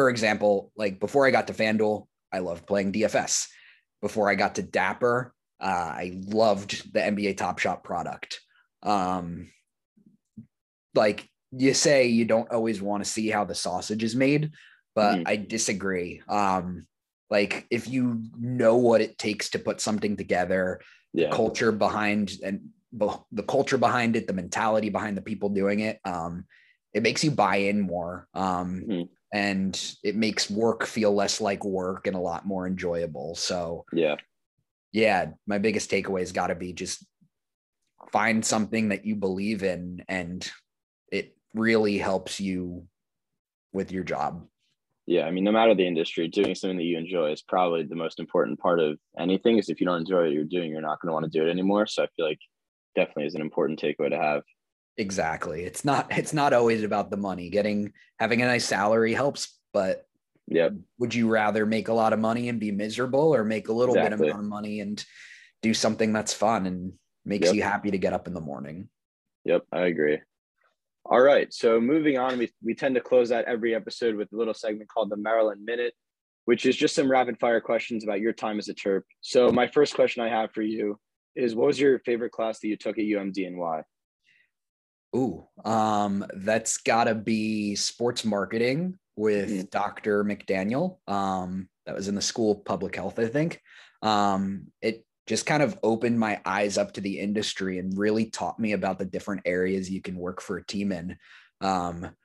For 0.00 0.08
example, 0.08 0.72
like 0.76 0.98
before 0.98 1.26
I 1.26 1.30
got 1.30 1.48
to 1.48 1.52
FanDuel, 1.52 2.06
I 2.32 2.38
loved 2.38 2.66
playing 2.66 2.92
DFS. 2.92 3.48
Before 4.00 4.30
I 4.30 4.34
got 4.34 4.54
to 4.54 4.62
Dapper, 4.62 5.34
uh, 5.60 5.92
I 5.92 6.22
loved 6.24 6.90
the 6.94 7.00
NBA 7.00 7.36
Top 7.36 7.58
Shot 7.58 7.84
product. 7.84 8.40
Um, 8.82 9.50
like 10.94 11.28
you 11.52 11.74
say, 11.74 12.06
you 12.06 12.24
don't 12.24 12.50
always 12.50 12.80
want 12.80 13.04
to 13.04 13.10
see 13.10 13.28
how 13.28 13.44
the 13.44 13.54
sausage 13.54 14.02
is 14.02 14.16
made, 14.16 14.52
but 14.94 15.18
Mhm. 15.18 15.22
I 15.26 15.36
disagree. 15.36 16.22
Um, 16.26 16.86
like 17.28 17.66
if 17.70 17.86
you 17.86 18.22
know 18.38 18.76
what 18.76 19.02
it 19.02 19.18
takes 19.18 19.50
to 19.50 19.58
put 19.58 19.82
something 19.82 20.16
together, 20.16 20.80
Yeah. 21.12 21.28
culture 21.30 21.72
behind 21.72 22.32
and 22.42 22.70
the 22.92 23.42
culture 23.46 23.76
behind 23.76 24.16
it, 24.16 24.26
the 24.26 24.32
mentality 24.32 24.88
behind 24.88 25.18
the 25.18 25.28
people 25.30 25.50
doing 25.50 25.80
it, 25.80 26.00
um, 26.06 26.46
it 26.94 27.02
makes 27.02 27.22
you 27.22 27.30
buy 27.32 27.56
in 27.56 27.80
more. 27.80 28.26
Um, 28.32 28.80
Mhm. 28.88 29.08
And 29.32 29.94
it 30.02 30.16
makes 30.16 30.50
work 30.50 30.86
feel 30.86 31.14
less 31.14 31.40
like 31.40 31.64
work 31.64 32.06
and 32.06 32.16
a 32.16 32.20
lot 32.20 32.46
more 32.46 32.66
enjoyable. 32.66 33.34
So 33.34 33.84
Yeah. 33.92 34.16
yeah, 34.92 35.32
my 35.46 35.58
biggest 35.58 35.90
takeaway 35.90 36.20
has 36.20 36.32
got 36.32 36.48
to 36.48 36.54
be 36.54 36.72
just 36.72 37.06
find 38.12 38.44
something 38.44 38.88
that 38.88 39.04
you 39.04 39.14
believe 39.14 39.62
in 39.62 40.04
and 40.08 40.50
it 41.12 41.36
really 41.54 41.98
helps 41.98 42.40
you 42.40 42.86
with 43.72 43.92
your 43.92 44.04
job. 44.04 44.46
Yeah. 45.06 45.26
I 45.26 45.30
mean, 45.30 45.44
no 45.44 45.52
matter 45.52 45.74
the 45.74 45.86
industry, 45.86 46.28
doing 46.28 46.54
something 46.54 46.76
that 46.76 46.84
you 46.84 46.98
enjoy 46.98 47.32
is 47.32 47.42
probably 47.42 47.82
the 47.84 47.96
most 47.96 48.20
important 48.20 48.58
part 48.58 48.80
of 48.80 48.98
anything. 49.18 49.58
Is 49.58 49.68
if 49.68 49.80
you 49.80 49.86
don't 49.86 50.00
enjoy 50.00 50.22
what 50.22 50.32
you're 50.32 50.44
doing, 50.44 50.70
you're 50.70 50.80
not 50.80 51.00
going 51.00 51.08
to 51.08 51.12
want 51.12 51.24
to 51.24 51.38
do 51.38 51.46
it 51.46 51.50
anymore. 51.50 51.86
So 51.86 52.04
I 52.04 52.08
feel 52.16 52.26
like 52.26 52.38
definitely 52.94 53.26
is 53.26 53.34
an 53.34 53.40
important 53.40 53.80
takeaway 53.80 54.10
to 54.10 54.18
have. 54.18 54.42
Exactly. 55.00 55.62
It's 55.64 55.82
not 55.82 56.08
it's 56.10 56.34
not 56.34 56.52
always 56.52 56.82
about 56.82 57.10
the 57.10 57.16
money. 57.16 57.48
Getting 57.48 57.94
having 58.18 58.42
a 58.42 58.46
nice 58.46 58.66
salary 58.66 59.14
helps, 59.14 59.58
but 59.72 60.06
yeah. 60.46 60.68
would 60.98 61.14
you 61.14 61.26
rather 61.28 61.64
make 61.64 61.88
a 61.88 61.94
lot 61.94 62.12
of 62.12 62.18
money 62.18 62.50
and 62.50 62.60
be 62.60 62.70
miserable 62.70 63.34
or 63.34 63.42
make 63.42 63.68
a 63.68 63.72
little 63.72 63.94
Exactly. 63.94 64.26
bit 64.26 64.36
of 64.36 64.44
money 64.44 64.80
and 64.80 65.02
do 65.62 65.72
something 65.72 66.12
that's 66.12 66.34
fun 66.34 66.66
and 66.66 66.92
makes 67.24 67.46
Yep. 67.46 67.54
you 67.54 67.62
happy 67.62 67.90
to 67.92 67.96
get 67.98 68.12
up 68.12 68.26
in 68.26 68.34
the 68.34 68.42
morning? 68.42 68.90
Yep. 69.46 69.64
I 69.72 69.86
agree. 69.86 70.18
All 71.06 71.20
right. 71.22 71.50
So 71.50 71.80
moving 71.80 72.18
on, 72.18 72.36
we, 72.38 72.50
we 72.62 72.74
tend 72.74 72.94
to 72.96 73.00
close 73.00 73.32
out 73.32 73.46
every 73.46 73.74
episode 73.74 74.16
with 74.16 74.30
a 74.34 74.36
little 74.36 74.52
segment 74.52 74.90
called 74.90 75.08
the 75.08 75.16
Maryland 75.16 75.64
Minute, 75.64 75.94
which 76.44 76.66
is 76.66 76.76
just 76.76 76.94
some 76.94 77.10
rapid 77.10 77.40
fire 77.40 77.62
questions 77.62 78.04
about 78.04 78.20
your 78.20 78.34
time 78.34 78.58
as 78.58 78.68
a 78.68 78.74
Terp. 78.74 79.02
So 79.22 79.50
my 79.50 79.66
first 79.66 79.94
question 79.94 80.22
I 80.22 80.28
have 80.28 80.52
for 80.52 80.60
you 80.62 80.98
is 81.36 81.54
what 81.54 81.68
was 81.68 81.80
your 81.80 82.00
favorite 82.00 82.32
class 82.32 82.58
that 82.60 82.68
you 82.68 82.76
took 82.76 82.98
at 82.98 83.04
UMD 83.04 83.46
and 83.46 83.56
why? 83.56 83.82
Ooh, 85.14 85.46
um, 85.64 86.24
that's 86.34 86.78
gotta 86.78 87.14
be 87.14 87.74
sports 87.74 88.24
marketing 88.24 88.98
with 89.16 89.50
Mhm. 89.50 89.70
Dr. 89.70 90.24
McDaniel. 90.24 90.98
Um, 91.08 91.68
that 91.86 91.96
was 91.96 92.08
in 92.08 92.14
the 92.14 92.22
School 92.22 92.52
of 92.52 92.64
Public 92.64 92.94
Health, 92.96 93.18
I 93.18 93.26
think. 93.26 93.60
Um, 94.02 94.72
it 94.80 95.04
just 95.26 95.46
kind 95.46 95.62
of 95.62 95.78
opened 95.82 96.18
my 96.18 96.40
eyes 96.44 96.78
up 96.78 96.92
to 96.92 97.00
the 97.00 97.18
industry 97.18 97.78
and 97.78 97.96
really 97.98 98.30
taught 98.30 98.58
me 98.58 98.72
about 98.72 98.98
the 98.98 99.04
different 99.04 99.42
areas 99.44 99.90
you 99.90 100.00
can 100.00 100.16
work 100.16 100.40
for 100.40 100.56
a 100.56 100.64
team 100.66 100.92
in. 100.92 101.16
Um, 101.60 102.16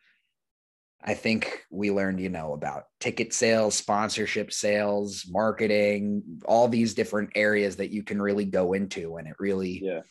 I 1.01 1.13
think 1.13 1.63
we 1.69 1.91
learned, 1.91 2.19
you 2.19 2.29
know, 2.29 2.53
about 2.53 2.85
ticket 2.99 3.31
sales, 3.33 3.75
sponsorship 3.75 4.51
sales, 4.51 5.25
marketing, 5.29 6.23
all 6.45 6.67
these 6.67 6.95
different 6.95 7.31
areas 7.35 7.75
that 7.75 7.91
you 7.91 8.01
can 8.03 8.21
really 8.21 8.45
go 8.45 8.73
into, 8.73 9.17
and 9.17 9.27
it 9.27 9.35
really, 9.39 9.83
Yeah. 9.83 10.01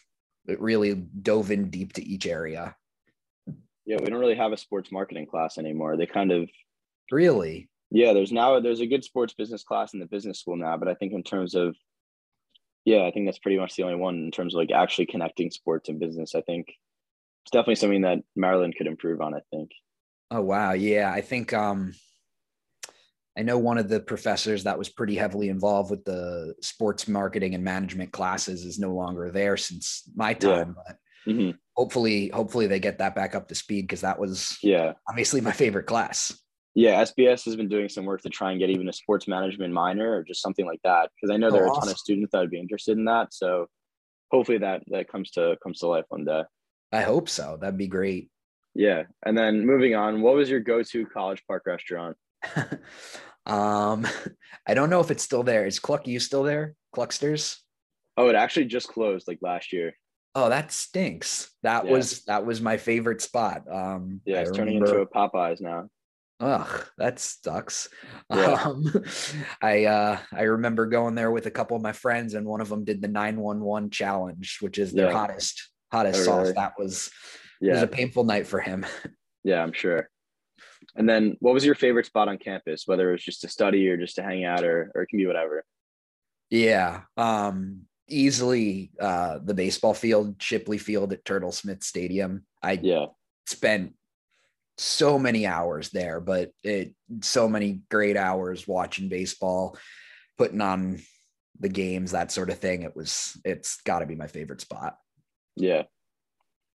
It 0.47 0.61
really 0.61 0.95
dove 0.95 1.51
in 1.51 1.71
deep 1.71 1.93
to 1.95 2.05
each 2.05 2.27
area. 2.27 2.77
Yeah, 3.87 3.99
we 4.01 4.07
don't 4.07 4.21
really 4.21 4.35
have 4.37 4.53
a 4.53 4.57
sports 4.57 4.91
marketing 4.91 5.27
class 5.27 5.59
anymore. 5.59 5.97
They 5.97 6.07
kind 6.07 6.33
of 6.33 6.49
Really? 7.11 7.69
yeah, 7.91 8.13
there's 8.13 8.33
now 8.33 8.59
there's 8.61 8.81
a 8.81 8.87
good 8.87 9.05
sports 9.05 9.35
business 9.35 9.63
class 9.63 9.93
in 9.95 10.01
the 10.01 10.07
business 10.07 10.41
school 10.41 10.57
now, 10.57 10.77
but 10.77 10.89
I 10.89 10.95
think 10.95 11.13
in 11.13 11.23
terms 11.23 11.55
of 11.55 11.77
Yeah, 12.85 13.05
I 13.07 13.11
think 13.11 13.27
that's 13.27 13.39
pretty 13.39 13.59
much 13.59 13.77
the 13.77 13.83
only 13.85 13.97
one 13.97 14.17
in 14.17 14.31
terms 14.31 14.55
of 14.55 14.59
like 14.59 14.71
actually 14.71 15.07
connecting 15.07 15.51
sports 15.51 15.89
and 15.89 15.99
business. 16.01 16.35
I 16.35 16.43
think 16.43 16.69
it's 17.45 17.51
definitely 17.51 17.77
something 17.77 18.03
that 18.03 18.21
Maryland 18.37 18.75
could 18.77 18.87
improve 18.87 19.21
on. 19.21 19.35
I 19.35 19.41
think. 19.51 19.71
Oh 20.31 20.43
wow, 20.43 20.73
yeah, 20.73 21.11
I 21.13 21.21
think 21.21 21.53
um, 21.53 21.95
I 23.37 23.43
know 23.43 23.59
one 23.59 23.79
of 23.79 23.89
the 23.89 24.01
professors 24.01 24.65
that 24.65 24.79
was 24.79 24.89
pretty 24.89 25.17
heavily 25.17 25.49
involved 25.49 25.91
with 25.91 26.05
the 26.05 26.55
sports 26.61 27.09
marketing 27.09 27.55
and 27.55 27.65
management 27.65 28.13
classes 28.13 28.65
is 28.65 28.79
no 28.79 28.95
longer 28.95 29.31
there 29.31 29.57
since 29.57 30.09
my 30.15 30.35
time. 30.35 30.77
Yeah. 30.77 30.83
But 30.87 31.33
mm-hmm. 31.33 31.51
hopefully, 31.75 32.29
hopefully 32.29 32.69
they 32.69 32.79
get 32.79 32.99
that 32.99 33.17
back 33.17 33.35
up 33.35 33.49
to 33.49 33.55
speed 33.55 33.83
because 33.83 34.03
that 34.03 34.19
was 34.19 34.57
yeah 34.63 34.93
obviously 35.09 35.41
my 35.41 35.53
favorite 35.53 35.87
class. 35.87 36.39
Yeah, 36.77 37.03
SBS 37.03 37.45
has 37.45 37.55
been 37.55 37.69
doing 37.69 37.89
some 37.89 38.05
work 38.05 38.23
to 38.23 38.29
try 38.29 38.51
and 38.51 38.59
get 38.59 38.71
even 38.71 38.89
a 38.89 38.93
sports 38.93 39.29
management 39.29 39.73
minor 39.73 40.17
or 40.17 40.25
just 40.25 40.43
something 40.43 40.67
like 40.67 40.81
that 40.83 41.11
because 41.15 41.33
I 41.33 41.37
know 41.37 41.51
there 41.51 41.63
oh, 41.63 41.69
are 41.69 41.71
awesome. 41.71 41.83
a 41.83 41.87
ton 41.87 41.93
of 41.93 41.99
students 41.99 42.33
that 42.33 42.41
would 42.41 42.51
be 42.51 42.59
interested 42.59 42.99
in 42.99 43.05
that. 43.05 43.33
So 43.33 43.67
hopefully 44.31 44.59
that 44.59 44.83
that 44.89 45.09
comes 45.09 45.31
to 45.33 45.57
comes 45.63 45.79
to 45.81 45.87
life 45.87 46.05
one 46.09 46.25
day. 46.25 46.43
I 46.93 47.03
hope 47.03 47.29
so. 47.29 47.59
That'd 47.61 47.79
be 47.79 47.89
great. 47.89 48.31
Yeah, 48.75 49.05
and 49.25 49.39
then 49.39 49.65
moving 49.65 49.95
on, 49.95 50.21
what 50.21 50.35
was 50.35 50.51
your 50.51 50.59
go-to 50.59 51.07
College 51.07 51.43
Park 51.47 51.63
restaurant? 51.67 52.17
um, 53.47 54.07
I 54.67 54.75
don't 54.75 54.91
know 54.91 55.01
if 55.01 55.11
it's 55.11 55.23
still 55.23 55.43
there. 55.43 55.67
Is 55.67 55.79
Cluck-U 55.79 56.19
still 56.21 56.43
there? 56.43 56.75
Clucksters? 56.95 57.59
Oh, 58.17 58.29
it 58.29 58.37
actually 58.37 58.67
just 58.67 58.89
closed 58.89 59.29
like 59.29 59.39
last 59.43 59.73
year. 59.73 59.95
Oh, 60.35 60.49
that 60.49 60.73
stinks. 60.73 61.51
That 61.63 61.85
yeah. 61.85 61.93
was 61.93 62.25
that 62.25 62.45
was 62.45 62.61
my 62.61 62.77
favorite 62.77 63.21
spot. 63.21 63.63
Um, 63.71 64.21
yeah, 64.25 64.41
it's 64.41 64.51
turning 64.51 64.77
into 64.77 65.01
a 65.01 65.07
Popeyes 65.07 65.61
now. 65.61 65.89
Ugh, 66.41 66.87
that 66.99 67.19
sucks. 67.19 67.89
Yeah. 68.31 68.55
Um, 68.65 68.85
I 69.63 69.85
uh, 69.85 70.19
I 70.33 70.43
remember 70.43 70.87
going 70.87 71.15
there 71.15 71.31
with 71.31 71.47
a 71.47 71.51
couple 71.51 71.77
of 71.77 71.83
my 71.83 71.93
friends, 71.93 72.35
and 72.35 72.47
one 72.47 72.61
of 72.61 72.69
them 72.69 72.85
did 72.85 73.01
the 73.01 73.09
nine 73.09 73.37
one 73.37 73.61
one 73.61 73.91
challenge, 73.91 74.59
which 74.61 74.79
is 74.79 74.93
their 74.93 75.07
yeah. 75.07 75.13
hottest 75.13 75.71
hottest 75.93 76.21
oh, 76.21 76.25
sauce. 76.25 76.43
Really? 76.43 76.53
That 76.55 76.73
was 76.79 77.11
yeah. 77.61 77.71
it 77.71 77.75
was 77.75 77.83
a 77.83 77.89
painful 77.89 78.25
night 78.25 78.47
for 78.47 78.61
him. 78.61 78.85
Yeah, 79.45 79.63
I'm 79.63 79.73
sure. 79.73 80.09
And 80.97 81.09
then, 81.09 81.37
what 81.41 81.55
was 81.55 81.65
your 81.65 81.75
favorite 81.75 82.07
spot 82.07 82.29
on 82.29 82.39
campus? 82.39 82.85
Whether 82.87 83.09
it 83.09 83.13
was 83.13 83.25
just 83.25 83.41
to 83.41 83.49
study 83.49 83.89
or 83.89 83.97
just 83.97 84.17
to 84.17 84.23
hang 84.23 84.45
out, 84.45 84.65
or 84.65 84.93
or 84.95 85.03
it 85.03 85.09
can 85.09 85.19
be 85.19 85.27
whatever. 85.27 85.65
Yeah, 86.51 87.03
um, 87.17 87.83
easily 88.09 88.93
uh, 89.01 89.41
the 89.43 89.55
baseball 89.55 89.95
field, 89.95 90.41
Shipley 90.41 90.79
Field 90.79 91.13
at 91.13 91.25
Turtle 91.25 91.53
Smith 91.53 91.83
Stadium. 91.83 92.47
I 92.63 92.79
yeah 92.81 93.07
spent 93.47 93.95
so 94.77 95.19
many 95.19 95.47
hours 95.47 95.91
there, 95.91 96.21
but 96.21 96.51
it 96.63 96.95
so 97.21 97.49
many 97.49 97.83
great 97.91 98.17
hours 98.17 98.67
watching 98.67 99.09
baseball, 99.09 99.79
putting 100.37 100.61
on 100.61 101.01
the 101.61 101.69
games, 101.69 102.11
that 102.11 102.33
sort 102.33 102.51
of 102.51 102.59
thing. 102.59 102.83
It 102.83 102.97
was 102.97 103.41
it's 103.45 103.81
got 103.83 104.01
to 104.01 104.07
be 104.07 104.17
my 104.17 104.27
favorite 104.27 104.61
spot. 104.61 104.97
Yeah. 105.57 105.83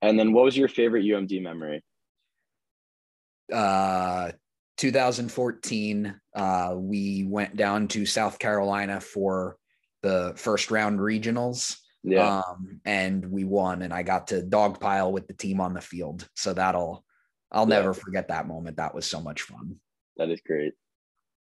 And 0.01 0.17
then 0.17 0.31
what 0.31 0.45
was 0.45 0.55
your 0.55 0.69
favorite 0.69 1.03
UMD 1.03 1.41
memory? 1.41 1.83
Uh 3.51 4.31
2014 4.77 6.15
uh 6.35 6.73
we 6.77 7.25
went 7.27 7.57
down 7.57 7.85
to 7.89 8.05
South 8.05 8.39
Carolina 8.39 9.01
for 9.01 9.57
the 10.03 10.33
first 10.37 10.71
round 10.71 10.99
regionals. 10.99 11.77
Yeah. 12.03 12.39
Um, 12.39 12.79
and 12.85 13.29
we 13.29 13.43
won 13.43 13.81
and 13.81 13.93
I 13.93 14.03
got 14.03 14.27
to 14.27 14.41
dogpile 14.41 15.11
with 15.11 15.27
the 15.27 15.33
team 15.33 15.59
on 15.59 15.73
the 15.73 15.81
field. 15.81 16.27
So 16.35 16.53
that'll 16.53 17.03
I'll 17.51 17.67
yeah. 17.67 17.75
never 17.75 17.93
forget 17.93 18.27
that 18.29 18.47
moment. 18.47 18.77
That 18.77 18.95
was 18.95 19.05
so 19.05 19.19
much 19.19 19.41
fun. 19.41 19.75
That 20.17 20.29
is 20.29 20.41
great. 20.45 20.73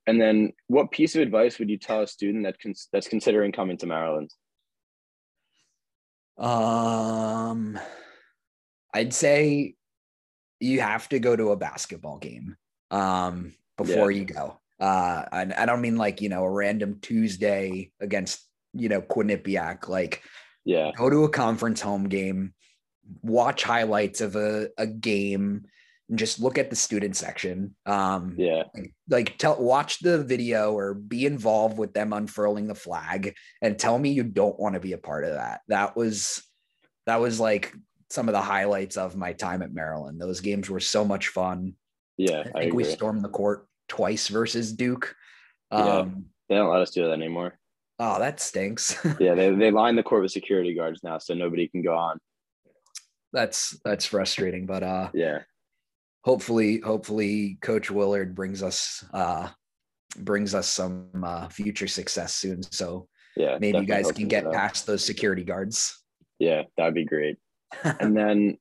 And 0.08 0.20
then, 0.20 0.54
what 0.68 0.92
piece 0.92 1.16
of 1.16 1.22
advice 1.22 1.60
would 1.60 1.70
you 1.70 1.78
tell 1.78 2.02
a 2.02 2.08
student 2.08 2.44
that 2.46 2.60
con- 2.60 2.74
that's 2.92 3.08
considering 3.08 3.52
coming 3.52 3.78
to 3.78 3.86
Maryland? 3.86 4.32
Um, 6.38 7.80
I'd 8.94 9.14
say 9.14 9.76
you 10.60 10.82
have 10.82 11.08
to 11.10 11.20
go 11.20 11.36
to 11.36 11.52
a 11.52 11.58
basketball 11.58 12.18
game 12.18 12.58
um, 12.92 13.54
before 13.78 14.12
yeah. 14.12 14.20
you 14.20 14.26
go. 14.26 14.60
Uh, 14.80 15.26
and 15.32 15.54
I 15.54 15.66
don't 15.66 15.82
mean 15.82 15.98
like 15.98 16.22
you 16.22 16.30
know 16.30 16.44
a 16.44 16.50
random 16.50 17.00
Tuesday 17.02 17.92
against 18.00 18.42
you 18.74 18.90
know 18.90 19.02
Quinnipiac. 19.02 19.88
Like, 19.88 20.24
yeah, 20.64 20.92
go 20.96 21.10
to 21.10 21.26
a 21.26 21.30
conference 21.30 21.82
home 21.82 22.08
game, 22.08 22.54
watch 23.22 23.64
highlights 23.64 24.22
of 24.22 24.36
a, 24.36 24.70
a 24.78 24.88
game 24.88 25.66
and 26.10 26.18
just 26.18 26.40
look 26.40 26.58
at 26.58 26.70
the 26.70 26.76
student 26.76 27.16
section. 27.16 27.76
Um, 27.86 28.36
yeah, 28.38 28.64
like, 28.74 28.94
like 29.10 29.38
tell 29.38 29.62
watch 29.62 30.00
the 30.00 30.24
video 30.24 30.74
or 30.74 30.94
be 30.94 31.26
involved 31.26 31.78
with 31.78 31.94
them 31.94 32.14
unfurling 32.14 32.68
the 32.68 32.76
flag, 32.76 33.36
and 33.62 33.78
tell 33.78 33.98
me 33.98 34.12
you 34.12 34.24
don't 34.24 34.60
want 34.60 34.76
to 34.76 34.80
be 34.80 34.94
a 34.94 34.98
part 34.98 35.26
of 35.26 35.34
that. 35.34 35.62
That 35.68 35.96
was 35.96 36.42
that 37.06 37.20
was 37.20 37.40
like 37.40 37.74
some 38.10 38.28
of 38.28 38.34
the 38.34 38.42
highlights 38.42 38.98
of 38.98 39.16
my 39.16 39.34
time 39.34 39.62
at 39.62 39.74
Maryland. 39.74 40.20
Those 40.20 40.42
games 40.42 40.70
were 40.70 40.80
so 40.80 41.06
much 41.06 41.28
fun. 41.28 41.74
Yeah, 42.18 42.44
I 42.56 42.62
think 42.62 42.74
I 42.74 42.76
we 42.76 42.84
stormed 42.84 43.24
the 43.24 43.30
court 43.30 43.68
twice 43.88 44.28
versus 44.28 44.74
Duke. 44.74 45.16
Um, 45.72 45.86
yeah, 45.86 46.06
they 46.50 46.56
don't 46.56 46.72
let 46.72 46.82
us 46.82 46.92
do 46.92 47.06
that 47.06 47.12
anymore. 47.12 47.58
Oh, 48.00 48.20
that 48.20 48.40
stinks. 48.40 48.98
yeah, 49.20 49.36
they 49.36 49.54
they 49.54 49.72
line 49.72 49.96
the 49.96 50.04
court 50.04 50.22
with 50.24 50.32
security 50.32 50.74
guards 50.74 51.02
now, 51.04 51.18
so 51.18 51.34
nobody 51.34 51.68
can 51.68 51.82
go 51.82 51.96
on. 51.96 52.20
That's 53.32 53.80
that's 53.86 54.06
frustrating, 54.06 54.66
but 54.66 54.84
uh, 54.84 55.10
yeah, 55.14 55.40
hopefully 56.24 56.80
hopefully 56.80 57.58
coach 57.62 57.90
willard 57.90 58.36
brings 58.36 58.62
us 58.62 59.06
uh 59.14 59.48
brings 60.18 60.54
us 60.54 60.68
some 60.68 61.08
uh 61.24 61.48
future 61.48 61.88
success 61.88 62.36
soon 62.36 62.62
so 62.64 63.08
yeah 63.36 63.58
maybe 63.60 63.78
you 63.78 63.86
guys 63.86 64.12
can 64.12 64.28
get 64.28 64.52
past 64.52 64.86
those 64.86 65.06
security 65.06 65.44
guards 65.44 66.04
yeah 66.40 66.64
that'd 66.78 66.94
be 66.94 67.06
great 67.06 67.38
and 68.00 68.16
then 68.16 68.58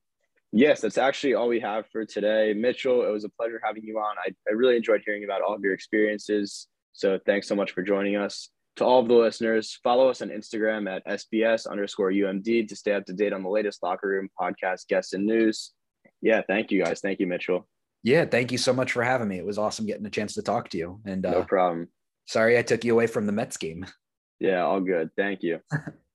yes 0.52 0.80
that's 0.80 0.98
actually 0.98 1.34
all 1.34 1.48
we 1.48 1.60
have 1.60 1.84
for 1.92 2.04
today 2.04 2.54
mitchell 2.54 3.06
it 3.06 3.10
was 3.10 3.24
a 3.24 3.28
pleasure 3.30 3.60
having 3.64 3.84
you 3.84 3.98
on 3.98 4.16
i, 4.24 4.30
I 4.48 4.52
really 4.52 4.76
enjoyed 4.76 5.02
hearing 5.04 5.24
about 5.24 5.42
all 5.42 5.54
of 5.54 5.62
your 5.62 5.74
experiences 5.74 6.68
so 6.92 7.18
thanks 7.26 7.46
so 7.46 7.54
much 7.54 7.72
for 7.72 7.82
joining 7.82 8.16
us 8.16 8.48
to 8.76 8.84
all 8.84 9.00
of 9.00 9.08
the 9.08 9.14
listeners 9.14 9.78
follow 9.82 10.08
us 10.08 10.22
on 10.22 10.28
instagram 10.28 10.90
at 10.90 11.06
sbs 11.18 11.70
underscore 11.70 12.10
umd 12.12 12.68
to 12.68 12.76
stay 12.76 12.92
up 12.92 13.04
to 13.06 13.12
date 13.12 13.32
on 13.32 13.42
the 13.42 13.48
latest 13.48 13.82
locker 13.82 14.08
room 14.08 14.28
podcast 14.40 14.88
guests 14.88 15.12
and 15.12 15.26
news 15.26 15.72
yeah, 16.20 16.42
thank 16.46 16.70
you 16.70 16.82
guys. 16.82 17.00
Thank 17.00 17.20
you, 17.20 17.26
Mitchell. 17.26 17.66
Yeah, 18.02 18.24
thank 18.24 18.52
you 18.52 18.58
so 18.58 18.72
much 18.72 18.92
for 18.92 19.02
having 19.02 19.28
me. 19.28 19.38
It 19.38 19.46
was 19.46 19.58
awesome 19.58 19.86
getting 19.86 20.06
a 20.06 20.10
chance 20.10 20.34
to 20.34 20.42
talk 20.42 20.68
to 20.70 20.78
you. 20.78 21.00
And 21.04 21.22
no 21.22 21.40
uh, 21.40 21.44
problem. 21.44 21.88
Sorry 22.26 22.58
I 22.58 22.62
took 22.62 22.84
you 22.84 22.92
away 22.92 23.06
from 23.06 23.26
the 23.26 23.32
Mets 23.32 23.56
game. 23.56 23.86
Yeah, 24.40 24.62
all 24.62 24.80
good. 24.80 25.10
Thank 25.16 25.42
you. 25.42 25.60